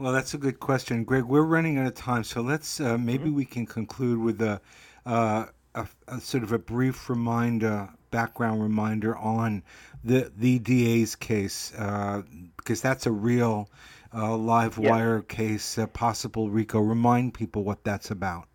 Well, 0.00 0.12
that's 0.12 0.32
a 0.32 0.38
good 0.38 0.60
question, 0.60 1.04
Greg. 1.04 1.24
We're 1.24 1.42
running 1.42 1.76
out 1.76 1.86
of 1.86 1.94
time, 1.94 2.24
so 2.24 2.40
let's 2.40 2.80
uh, 2.80 2.96
maybe 2.96 3.24
mm-hmm. 3.24 3.34
we 3.34 3.44
can 3.44 3.66
conclude 3.66 4.18
with 4.18 4.40
a, 4.40 4.58
uh, 5.04 5.44
a, 5.74 5.86
a, 6.08 6.18
sort 6.18 6.42
of 6.42 6.52
a 6.52 6.58
brief 6.58 7.10
reminder, 7.10 7.86
background 8.10 8.62
reminder 8.62 9.14
on 9.18 9.62
the 10.02 10.32
the 10.38 10.58
DA's 10.58 11.14
case, 11.14 11.74
uh, 11.76 12.22
because 12.56 12.80
that's 12.80 13.04
a 13.04 13.10
real 13.10 13.68
uh, 14.14 14.34
live 14.38 14.78
wire 14.78 15.20
case, 15.20 15.78
possible 15.92 16.48
RICO. 16.48 16.80
Remind 16.80 17.34
people 17.34 17.62
what 17.62 17.84
that's 17.84 18.10
about. 18.10 18.46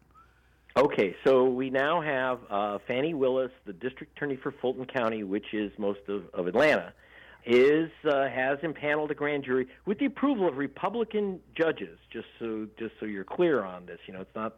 Okay, 0.76 1.16
so 1.24 1.44
we 1.44 1.70
now 1.70 2.02
have 2.02 2.40
uh, 2.50 2.80
Fani 2.88 3.14
Willis, 3.14 3.52
the 3.66 3.74
district 3.74 4.18
attorney 4.18 4.36
for 4.36 4.52
Fulton 4.52 4.86
County, 4.86 5.24
which 5.24 5.54
is 5.54 5.72
most 5.78 6.00
of, 6.08 6.24
of 6.34 6.48
Atlanta 6.48 6.92
is 7.46 7.92
uh, 8.06 8.28
has 8.28 8.58
impaneled 8.64 9.12
a 9.12 9.16
grand 9.16 9.44
jury 9.44 9.68
with 9.86 10.00
the 10.00 10.06
approval 10.06 10.48
of 10.48 10.58
Republican 10.58 11.40
judges. 11.56 11.98
Just 12.12 12.28
so 12.40 12.68
just 12.78 12.94
so 13.00 13.06
you're 13.06 13.24
clear 13.24 13.64
on 13.64 13.86
this, 13.86 14.00
you 14.08 14.14
know, 14.14 14.22
it's 14.22 14.36
not 14.36 14.56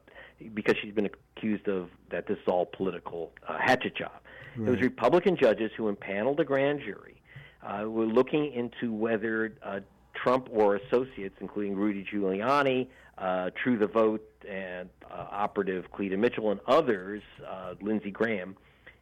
because 0.54 0.76
she's 0.82 0.94
been 0.94 1.10
accused 1.36 1.68
of 1.68 1.90
that 2.12 2.28
this 2.28 2.38
is 2.38 2.48
all 2.48 2.66
political 2.66 3.32
uh, 3.48 3.58
hatchet 3.58 3.96
job. 3.96 4.12
Right. 4.56 4.68
It 4.68 4.72
was 4.72 4.82
Republican 4.82 5.36
judges 5.36 5.72
who 5.76 5.90
impaneled 5.90 6.40
a 6.40 6.46
grand 6.46 6.80
jury. 6.80 7.22
Uh, 7.64 7.90
were 7.90 8.06
looking 8.06 8.54
into 8.54 8.94
whether 8.94 9.54
uh, 9.64 9.80
Trump 10.14 10.48
or 10.52 10.76
associates, 10.76 11.36
including 11.42 11.76
Rudy 11.76 12.06
Giuliani, 12.06 12.88
uh, 13.18 13.50
True 13.62 13.78
the 13.78 13.88
Vote, 13.88 14.26
and 14.48 14.90
uh, 15.10 15.26
operative 15.32 15.92
Cleta 15.92 16.18
Mitchell, 16.18 16.52
and 16.52 16.60
others, 16.68 17.24
uh, 17.46 17.74
Lindsey 17.82 18.12
Graham 18.12 18.56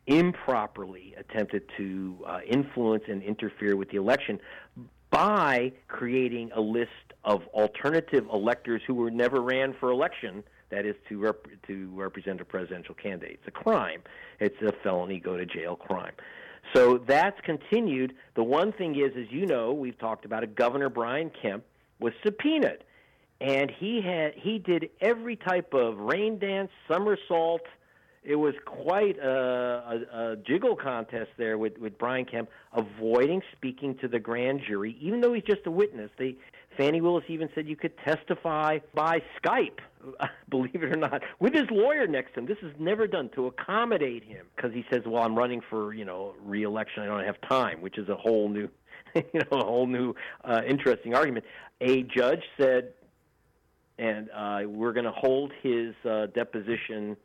improperly 0.07 1.15
attempted 1.17 1.63
to 1.77 2.17
uh, 2.27 2.39
influence 2.47 3.03
and 3.07 3.23
interfere 3.23 3.75
with 3.75 3.89
the 3.89 3.97
election 3.97 4.39
by 5.09 5.71
creating 5.87 6.51
a 6.53 6.61
list 6.61 6.89
of 7.23 7.41
alternative 7.53 8.25
electors 8.31 8.81
who 8.85 8.93
were 8.93 9.09
never 9.09 9.41
ran 9.41 9.73
for 9.79 9.89
election. 9.89 10.43
That 10.69 10.85
is 10.85 10.95
to 11.09 11.19
rep- 11.19 11.47
to 11.67 11.89
represent 11.93 12.41
a 12.41 12.45
presidential 12.45 12.95
candidate. 12.95 13.39
It's 13.39 13.47
a 13.47 13.51
crime. 13.51 14.01
It's 14.39 14.61
a 14.61 14.73
felony, 14.83 15.19
go 15.19 15.37
to 15.37 15.45
jail 15.45 15.75
crime. 15.75 16.13
So 16.73 16.97
that's 16.97 17.39
continued. 17.41 18.15
The 18.35 18.43
one 18.43 18.71
thing 18.73 18.95
is, 18.95 19.11
as 19.17 19.31
you 19.31 19.45
know, 19.45 19.71
we've 19.71 19.97
talked 19.97 20.25
about 20.25 20.43
it. 20.43 20.55
Governor 20.55 20.89
Brian 20.89 21.31
Kemp 21.41 21.63
was 21.99 22.13
subpoenaed, 22.23 22.83
and 23.39 23.71
he 23.71 24.01
had 24.01 24.33
he 24.35 24.59
did 24.59 24.89
every 24.99 25.35
type 25.35 25.73
of 25.73 25.97
rain 25.97 26.39
dance, 26.39 26.71
somersault, 26.91 27.61
it 28.25 28.35
was 28.35 28.55
quite 28.65 29.17
a, 29.19 29.29
a, 29.29 30.31
a 30.31 30.35
jiggle 30.37 30.75
contest 30.75 31.29
there 31.37 31.57
with, 31.57 31.77
with 31.77 31.97
Brian 31.97 32.25
Kemp 32.25 32.49
avoiding 32.73 33.41
speaking 33.55 33.95
to 33.99 34.07
the 34.07 34.19
grand 34.19 34.61
jury, 34.67 34.97
even 34.99 35.21
though 35.21 35.33
he's 35.33 35.43
just 35.43 35.61
a 35.65 35.71
witness. 35.71 36.09
They, 36.17 36.35
Fani 36.75 37.01
Willis 37.01 37.23
even 37.27 37.49
said 37.53 37.67
you 37.67 37.75
could 37.75 37.93
testify 37.99 38.79
by 38.93 39.21
Skype, 39.41 39.79
believe 40.49 40.75
it 40.75 40.91
or 40.91 40.97
not, 40.97 41.21
with 41.39 41.53
his 41.53 41.65
lawyer 41.69 42.07
next 42.07 42.33
to 42.33 42.39
him. 42.39 42.45
This 42.47 42.57
is 42.63 42.73
never 42.79 43.07
done 43.07 43.29
to 43.35 43.45
accommodate 43.45 44.23
him 44.23 44.47
because 44.55 44.73
he 44.73 44.83
says, 44.91 45.03
"Well, 45.05 45.23
I'm 45.23 45.35
running 45.35 45.61
for 45.69 45.93
you 45.93 46.05
know 46.05 46.33
reelection. 46.43 47.03
I 47.03 47.05
don't 47.05 47.23
have 47.23 47.39
time," 47.47 47.81
which 47.81 47.97
is 47.97 48.09
a 48.09 48.15
whole 48.15 48.49
new, 48.49 48.69
you 49.15 49.23
know, 49.33 49.59
a 49.59 49.65
whole 49.65 49.87
new 49.87 50.15
uh, 50.43 50.61
interesting 50.67 51.13
argument. 51.13 51.45
A 51.81 52.03
judge 52.03 52.43
said, 52.59 52.93
and 53.97 54.29
uh, 54.31 54.61
we're 54.65 54.93
going 54.93 55.05
to 55.05 55.11
hold 55.11 55.53
his 55.61 55.93
uh, 56.09 56.27
deposition 56.27 57.15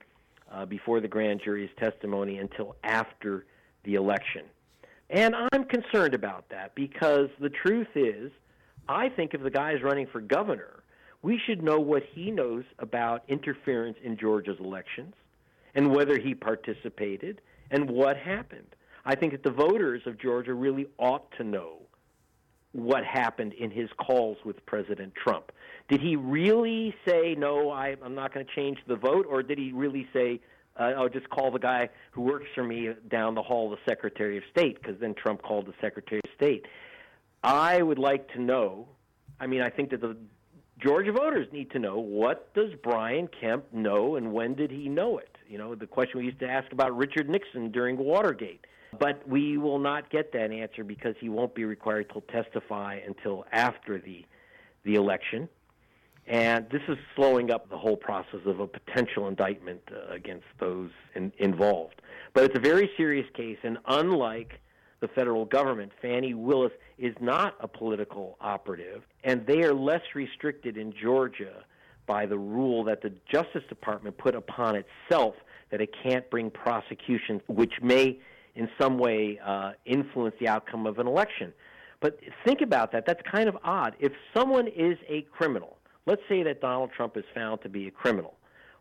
uh, 0.51 0.67
before 0.67 1.01
the 1.01 1.09
grand 1.09 1.41
jury's 1.45 1.71
testimony 1.79 2.39
until 2.39 2.77
after 2.85 3.47
the 3.85 3.95
election. 3.95 4.43
And 5.09 5.35
I'm 5.53 5.65
concerned 5.65 6.15
about 6.15 6.49
that 6.51 6.75
because 6.75 7.29
the 7.41 7.51
truth 7.51 7.89
is, 7.95 8.31
I 8.89 9.09
think 9.09 9.35
if 9.35 9.43
the 9.43 9.51
guy 9.51 9.73
is 9.73 9.83
running 9.83 10.07
for 10.07 10.21
governor, 10.21 10.83
we 11.23 11.41
should 11.47 11.63
know 11.63 11.79
what 11.79 12.03
he 12.13 12.31
knows 12.31 12.65
about 12.79 13.25
interference 13.29 13.97
in 14.03 14.17
Georgia's 14.17 14.59
elections 14.59 15.15
and 15.75 15.95
whether 15.95 16.19
he 16.19 16.35
participated 16.35 17.41
and 17.71 17.91
what 17.91 18.17
happened. 18.17 18.75
I 19.05 19.15
think 19.15 19.33
that 19.33 19.43
the 19.43 19.51
voters 19.51 20.03
of 20.07 20.19
Georgia 20.19 20.55
really 20.55 20.87
ought 20.99 21.31
to 21.39 21.45
know 21.45 21.79
what 22.73 23.05
happened 23.05 23.53
in 23.55 23.71
his 23.71 23.89
calls 23.99 24.39
with 24.45 24.65
President 24.67 25.13
Trump. 25.15 25.51
Did 25.89 26.01
he 26.01 26.15
really 26.17 26.95
say, 27.07 27.35
no, 27.37 27.71
I, 27.71 27.97
am 28.05 28.15
not 28.15 28.33
going 28.33 28.47
to 28.47 28.53
change 28.55 28.79
the 28.87 28.97
vote? 28.97 29.27
Or 29.29 29.43
did 29.43 29.59
he 29.59 29.73
really 29.73 30.07
say, 30.13 30.41
uh, 30.79 30.93
I'll 30.97 31.09
just 31.09 31.29
call 31.31 31.51
the 31.51 31.59
guy 31.59 31.89
who 32.13 32.23
works 32.23 32.47
for 32.55 32.63
me 32.63 32.91
down 33.09 33.35
the 33.35 33.43
hall 33.43 33.71
the 33.71 33.79
Secretary 33.89 34.37
of 34.37 34.45
State? 34.51 34.81
Because 34.81 35.01
then 35.01 35.15
Trump 35.15 35.43
called 35.43 35.67
the 35.67 35.75
Secretary 35.81 36.21
of 36.25 36.31
State. 36.37 36.67
I 37.43 37.83
would 37.83 37.99
like 37.99 38.33
to 38.35 38.41
know. 38.41 38.87
I 39.41 39.47
mean, 39.47 39.63
I 39.63 39.71
think 39.71 39.91
that 39.91 40.01
the 40.01 40.17
Georgia 40.81 41.13
voters 41.13 41.49
need 41.53 41.71
to 41.73 41.79
know 41.79 41.99
what 41.99 42.55
does 42.55 42.71
Brian 42.83 43.29
Kemp 43.29 43.65
know 43.73 44.17
and 44.17 44.33
when 44.33 44.55
did 44.55 44.71
he 44.71 44.89
know 44.89 45.19
it? 45.19 45.37
You 45.49 45.59
know, 45.59 45.75
the 45.75 45.87
question 45.87 46.21
we 46.21 46.27
used 46.27 46.39
to 46.41 46.49
ask 46.49 46.71
about 46.73 46.97
Richard 46.97 47.29
Nixon 47.29 47.73
during 47.73 47.99
Watergate. 47.99 48.65
But 48.99 49.27
we 49.29 49.57
will 49.57 49.79
not 49.79 50.11
get 50.11 50.33
that 50.33 50.51
answer 50.51 50.85
because 50.85 51.15
he 51.21 51.29
won't 51.29 51.55
be 51.55 51.65
required 51.65 52.11
to 52.15 52.21
testify 52.33 52.99
until 53.07 53.45
after 53.53 53.99
the 53.99 54.25
the 54.85 54.95
election. 54.95 55.49
And 56.27 56.67
this 56.71 56.83
is 56.89 56.97
slowing 57.17 57.51
up 57.51 57.69
the 57.69 57.77
whole 57.77 57.97
process 57.97 58.41
of 58.47 58.61
a 58.61 58.67
potential 58.67 59.29
indictment 59.29 59.81
uh, 59.91 60.15
against 60.15 60.47
those 60.59 60.91
in, 61.15 61.33
involved. 61.39 62.01
But 62.35 62.45
it's 62.45 62.57
a 62.57 62.61
very 62.61 62.91
serious 62.97 63.27
case, 63.35 63.59
and 63.63 63.79
unlike 63.87 64.61
the 65.01 65.09
federal 65.09 65.45
government, 65.45 65.93
Fani 66.01 66.35
Willis 66.35 66.73
is 66.99 67.15
not 67.21 67.57
a 67.61 67.67
political 67.67 68.37
operative, 68.41 69.03
and 69.25 69.47
they 69.47 69.63
are 69.63 69.75
less 69.75 70.03
restricted 70.15 70.77
in 70.77 70.93
Georgia 70.93 71.65
by 72.07 72.27
the 72.27 72.39
rule 72.39 72.85
that 72.85 73.03
the 73.03 73.13
Justice 73.31 73.65
Department 73.69 74.17
put 74.19 74.35
upon 74.35 74.77
itself 74.77 75.35
that 75.71 75.81
it 75.81 75.91
can't 76.03 76.29
bring 76.31 76.51
prosecutions 76.51 77.41
which 77.49 77.75
may 77.83 78.19
in 78.55 78.69
some 78.81 78.99
way 78.99 79.39
uh, 79.45 79.73
influence 79.85 80.35
the 80.41 80.49
outcome 80.49 80.87
of 80.87 80.99
an 80.99 81.07
election. 81.07 81.53
But 82.01 82.19
think 82.45 82.61
about 82.63 82.93
that. 82.93 83.05
That's 83.07 83.23
kind 83.31 83.49
of 83.49 83.57
odd. 83.63 83.95
If 84.01 84.13
someone 84.35 84.69
is 84.69 84.97
a 85.09 85.23
criminal, 85.31 85.77
let's 86.07 86.23
say 86.29 86.43
that 86.43 86.61
Donald 86.61 86.91
Trump 86.97 87.17
is 87.17 87.25
found 87.35 87.63
to 87.63 87.69
be 87.69 87.87
a 87.87 87.91
criminal. 87.91 88.35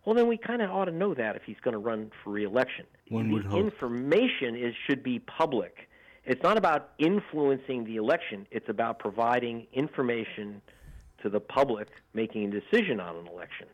Well, 0.05 0.15
then 0.15 0.27
we 0.27 0.38
kind 0.38 0.62
of 0.62 0.71
ought 0.71 0.86
to 0.86 0.91
know 0.91 1.13
that 1.13 1.36
if 1.36 1.43
he's 1.43 1.60
going 1.62 1.73
to 1.73 1.79
run 1.79 2.12
for 2.23 2.32
reelection. 2.32 2.86
One 3.10 3.32
would 3.32 3.45
the 3.45 3.49
hope. 3.49 3.65
information 3.65 4.55
is 4.55 4.73
should 4.88 5.03
be 5.03 5.19
public. 5.19 5.89
It's 6.25 6.41
not 6.43 6.58
about 6.58 6.91
influencing 6.97 7.84
the 7.84 7.97
election. 7.97 8.47
It's 8.51 8.69
about 8.69 8.99
providing 8.99 9.67
information 9.73 10.62
to 11.21 11.29
the 11.29 11.39
public 11.39 11.89
making 12.13 12.45
a 12.45 12.60
decision 12.62 12.99
on 12.99 13.17
an 13.17 13.27
election. 13.27 13.67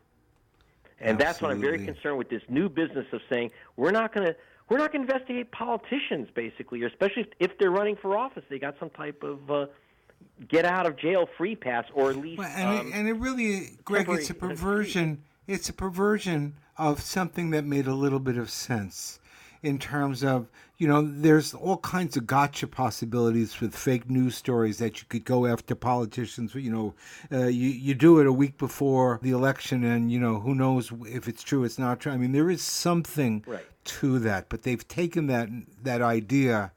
And 0.99 1.21
Absolutely. 1.21 1.25
that's 1.25 1.41
what 1.41 1.51
I'm 1.51 1.61
very 1.61 1.85
concerned 1.85 2.17
with 2.17 2.29
this 2.29 2.41
new 2.49 2.69
business 2.69 3.05
of 3.11 3.21
saying 3.29 3.51
we're 3.75 3.91
not 3.91 4.13
going 4.13 4.27
to 4.27 4.35
we're 4.69 4.77
not 4.77 4.91
going 4.91 5.05
to 5.05 5.13
investigate 5.13 5.51
politicians, 5.51 6.29
basically, 6.33 6.81
or 6.83 6.87
especially 6.87 7.27
if 7.39 7.57
they're 7.59 7.71
running 7.71 7.95
for 7.95 8.17
office. 8.17 8.43
They 8.49 8.59
got 8.59 8.75
some 8.79 8.89
type 8.89 9.23
of 9.23 9.51
uh, 9.51 9.65
get 10.47 10.65
out 10.65 10.85
of 10.85 10.97
jail 10.97 11.27
free 11.37 11.55
pass, 11.55 11.85
or 11.93 12.09
at 12.09 12.17
least. 12.17 12.39
Well, 12.39 12.51
and, 12.55 12.79
um, 12.79 12.87
it, 12.87 12.93
and 12.93 13.07
it 13.07 13.13
really, 13.13 13.77
Greg, 13.83 14.07
it's 14.09 14.29
a 14.29 14.33
perversion. 14.33 15.23
It's 15.47 15.69
a 15.69 15.73
perversion 15.73 16.55
of 16.77 17.01
something 17.01 17.51
that 17.51 17.63
made 17.63 17.85
a 17.85 17.93
little 17.93 18.19
bit 18.19 18.37
of 18.37 18.49
sense 18.49 19.19
in 19.65 19.79
terms 19.79 20.23
of, 20.23 20.47
you 20.77 20.87
know, 20.87 21.01
there's 21.01 21.53
all 21.53 21.77
kinds 21.77 22.15
of 22.17 22.27
gotcha 22.27 22.67
possibilities 22.67 23.59
with 23.61 23.75
fake 23.75 24.09
news 24.09 24.35
stories 24.35 24.77
that 24.77 24.99
you 24.99 25.05
could 25.09 25.25
go 25.25 25.45
after 25.45 25.73
politicians. 25.75 26.53
You 26.53 26.71
know, 26.71 26.93
uh, 27.31 27.45
you, 27.47 27.69
you 27.69 27.93
do 27.95 28.19
it 28.19 28.27
a 28.27 28.31
week 28.33 28.57
before 28.57 29.19
the 29.21 29.31
election, 29.31 29.83
and, 29.83 30.11
you 30.11 30.19
know, 30.19 30.39
who 30.39 30.53
knows 30.55 30.91
if 31.07 31.27
it's 31.27 31.43
true, 31.43 31.63
it's 31.63 31.79
not 31.79 31.99
true. 31.99 32.11
I 32.11 32.17
mean, 32.17 32.31
there 32.31 32.49
is 32.49 32.61
something 32.61 33.43
Right. 33.47 33.65
to 33.85 34.19
that, 34.19 34.49
but 34.49 34.63
they've 34.63 34.87
taken 34.87 35.27
that 35.27 35.49
that 35.83 36.01
idea 36.01 36.71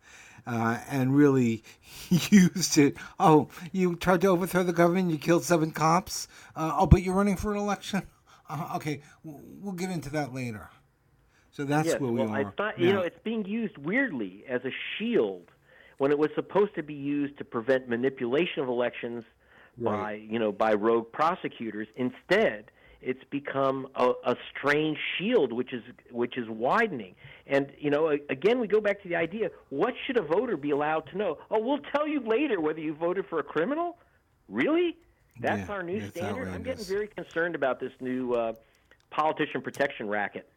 uh, 0.46 0.79
and 0.88 1.14
really 1.16 1.62
used 2.09 2.79
it. 2.79 2.96
Oh, 3.20 3.48
you 3.72 3.96
tried 3.96 4.22
to 4.22 4.29
overthrow 4.29 4.62
the 4.62 4.72
government. 4.72 5.11
You 5.11 5.18
killed 5.18 5.44
seven 5.44 5.72
cops. 5.72 6.27
Uh, 6.57 6.74
oh, 6.79 6.87
but 6.87 7.03
you're 7.03 7.14
running 7.14 7.37
for 7.37 7.53
an 7.53 7.59
election. 7.59 8.03
Uh, 8.51 8.77
okay, 8.77 9.03
we'll 9.24 9.74
get 9.74 9.90
into 9.90 10.09
that 10.09 10.33
later. 10.33 10.70
So 11.59 11.64
that's 11.64 11.88
yes, 11.88 12.01
where 12.01 12.12
we 12.12 12.21
well, 12.21 12.31
are. 12.31 12.38
I 12.38 12.44
thought 12.53 12.79
you 12.79 12.92
know 12.92 13.01
it's 13.01 13.18
being 13.25 13.44
used 13.44 13.77
weirdly 13.79 14.44
as 14.49 14.64
a 14.64 14.71
shield 14.97 15.51
when 15.99 16.12
it 16.12 16.18
was 16.18 16.31
supposed 16.37 16.77
to 16.77 16.85
be 16.85 16.94
used 16.94 17.37
to 17.38 17.44
prevent 17.44 17.88
manipulation 17.88 18.62
of 18.62 18.68
elections 18.68 19.25
by 19.77 19.90
Right. 19.90 20.23
you 20.23 20.38
know 20.38 20.53
by 20.53 20.75
rogue 20.75 21.11
prosecutors. 21.11 21.88
Instead, 21.97 22.71
it's 23.03 23.25
become 23.31 23.88
a, 23.97 24.12
a 24.25 24.37
strange 24.57 24.99
shield, 25.18 25.53
which 25.53 25.73
is 25.73 25.83
which 26.12 26.38
is 26.38 26.49
widening. 26.49 27.16
And 27.49 27.73
you 27.77 27.90
know, 27.90 28.07
again, 28.31 28.61
we 28.61 28.68
go 28.68 28.81
back 28.81 29.03
to 29.03 29.09
the 29.09 29.16
idea: 29.16 29.51
what 29.71 29.94
should 30.07 30.16
a 30.16 30.23
voter 30.23 30.57
be 30.57 30.71
allowed 30.71 31.09
to 31.11 31.18
know? 31.18 31.38
Oh, 31.51 31.59
we'll 31.59 31.83
tell 31.92 32.07
you 32.07 32.21
later 32.21 32.61
whether 32.61 32.79
you 32.79 32.94
voted 32.94 33.27
for 33.29 33.40
a 33.40 33.44
criminal. 33.44 33.99
Really? 34.49 34.97
That's 35.40 35.68
Yeah, 35.68 35.75
our 35.75 35.83
new 35.83 36.09
standard. 36.09 36.47
I'm 36.51 36.62
getting 36.62 36.85
very 36.85 37.09
concerned 37.09 37.57
about 37.57 37.81
this 37.81 37.92
new 38.01 38.35
uh, 38.35 38.53
politician 39.11 39.61
protection 39.61 40.09
racket. 40.09 40.49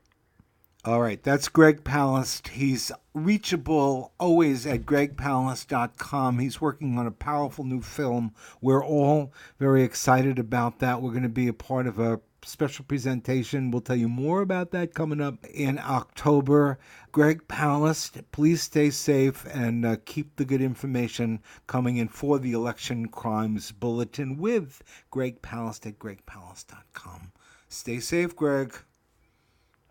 All 0.84 1.00
right, 1.00 1.22
that's 1.22 1.48
Greg 1.48 1.84
Palast. 1.84 2.48
He's 2.48 2.92
reachable 3.14 4.14
always 4.20 4.66
at 4.66 4.82
gregpalast.com. 4.82 6.40
He's 6.40 6.60
working 6.60 6.98
on 6.98 7.06
a 7.06 7.12
powerful 7.12 7.64
new 7.64 7.82
film. 7.82 8.34
We're 8.62 8.84
all 8.84 9.32
very 9.60 9.84
excited 9.84 10.40
about 10.40 10.80
that. 10.80 11.00
We're 11.00 11.12
going 11.12 11.22
to 11.22 11.30
be 11.30 11.48
a 11.48 11.54
part 11.54 11.86
of 11.86 12.00
a 12.00 12.20
special 12.44 12.84
presentation. 12.86 13.70
We'll 13.70 13.82
tell 13.82 13.96
you 13.96 14.10
more 14.10 14.42
about 14.42 14.72
that 14.72 14.96
coming 14.96 15.22
up 15.22 15.46
in 15.46 15.78
October. 15.78 16.80
Greg 17.12 17.48
Palast, 17.48 18.24
please 18.32 18.64
stay 18.64 18.90
safe 18.90 19.46
and 19.54 19.86
uh, 19.86 19.98
keep 20.06 20.36
the 20.38 20.46
good 20.46 20.64
information 20.64 21.42
coming 21.68 21.98
in 21.98 22.08
for 22.08 22.40
the 22.40 22.54
Election 22.54 23.08
Crimes 23.08 23.72
Bulletin 23.72 24.36
with 24.36 24.82
Greg 25.12 25.44
Palast 25.44 25.86
at 25.86 26.00
gregpalast.com. 26.00 27.34
Stay 27.70 28.00
safe, 28.00 28.36
Greg. 28.36 28.76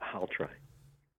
I'll 0.00 0.26
try. 0.26 0.48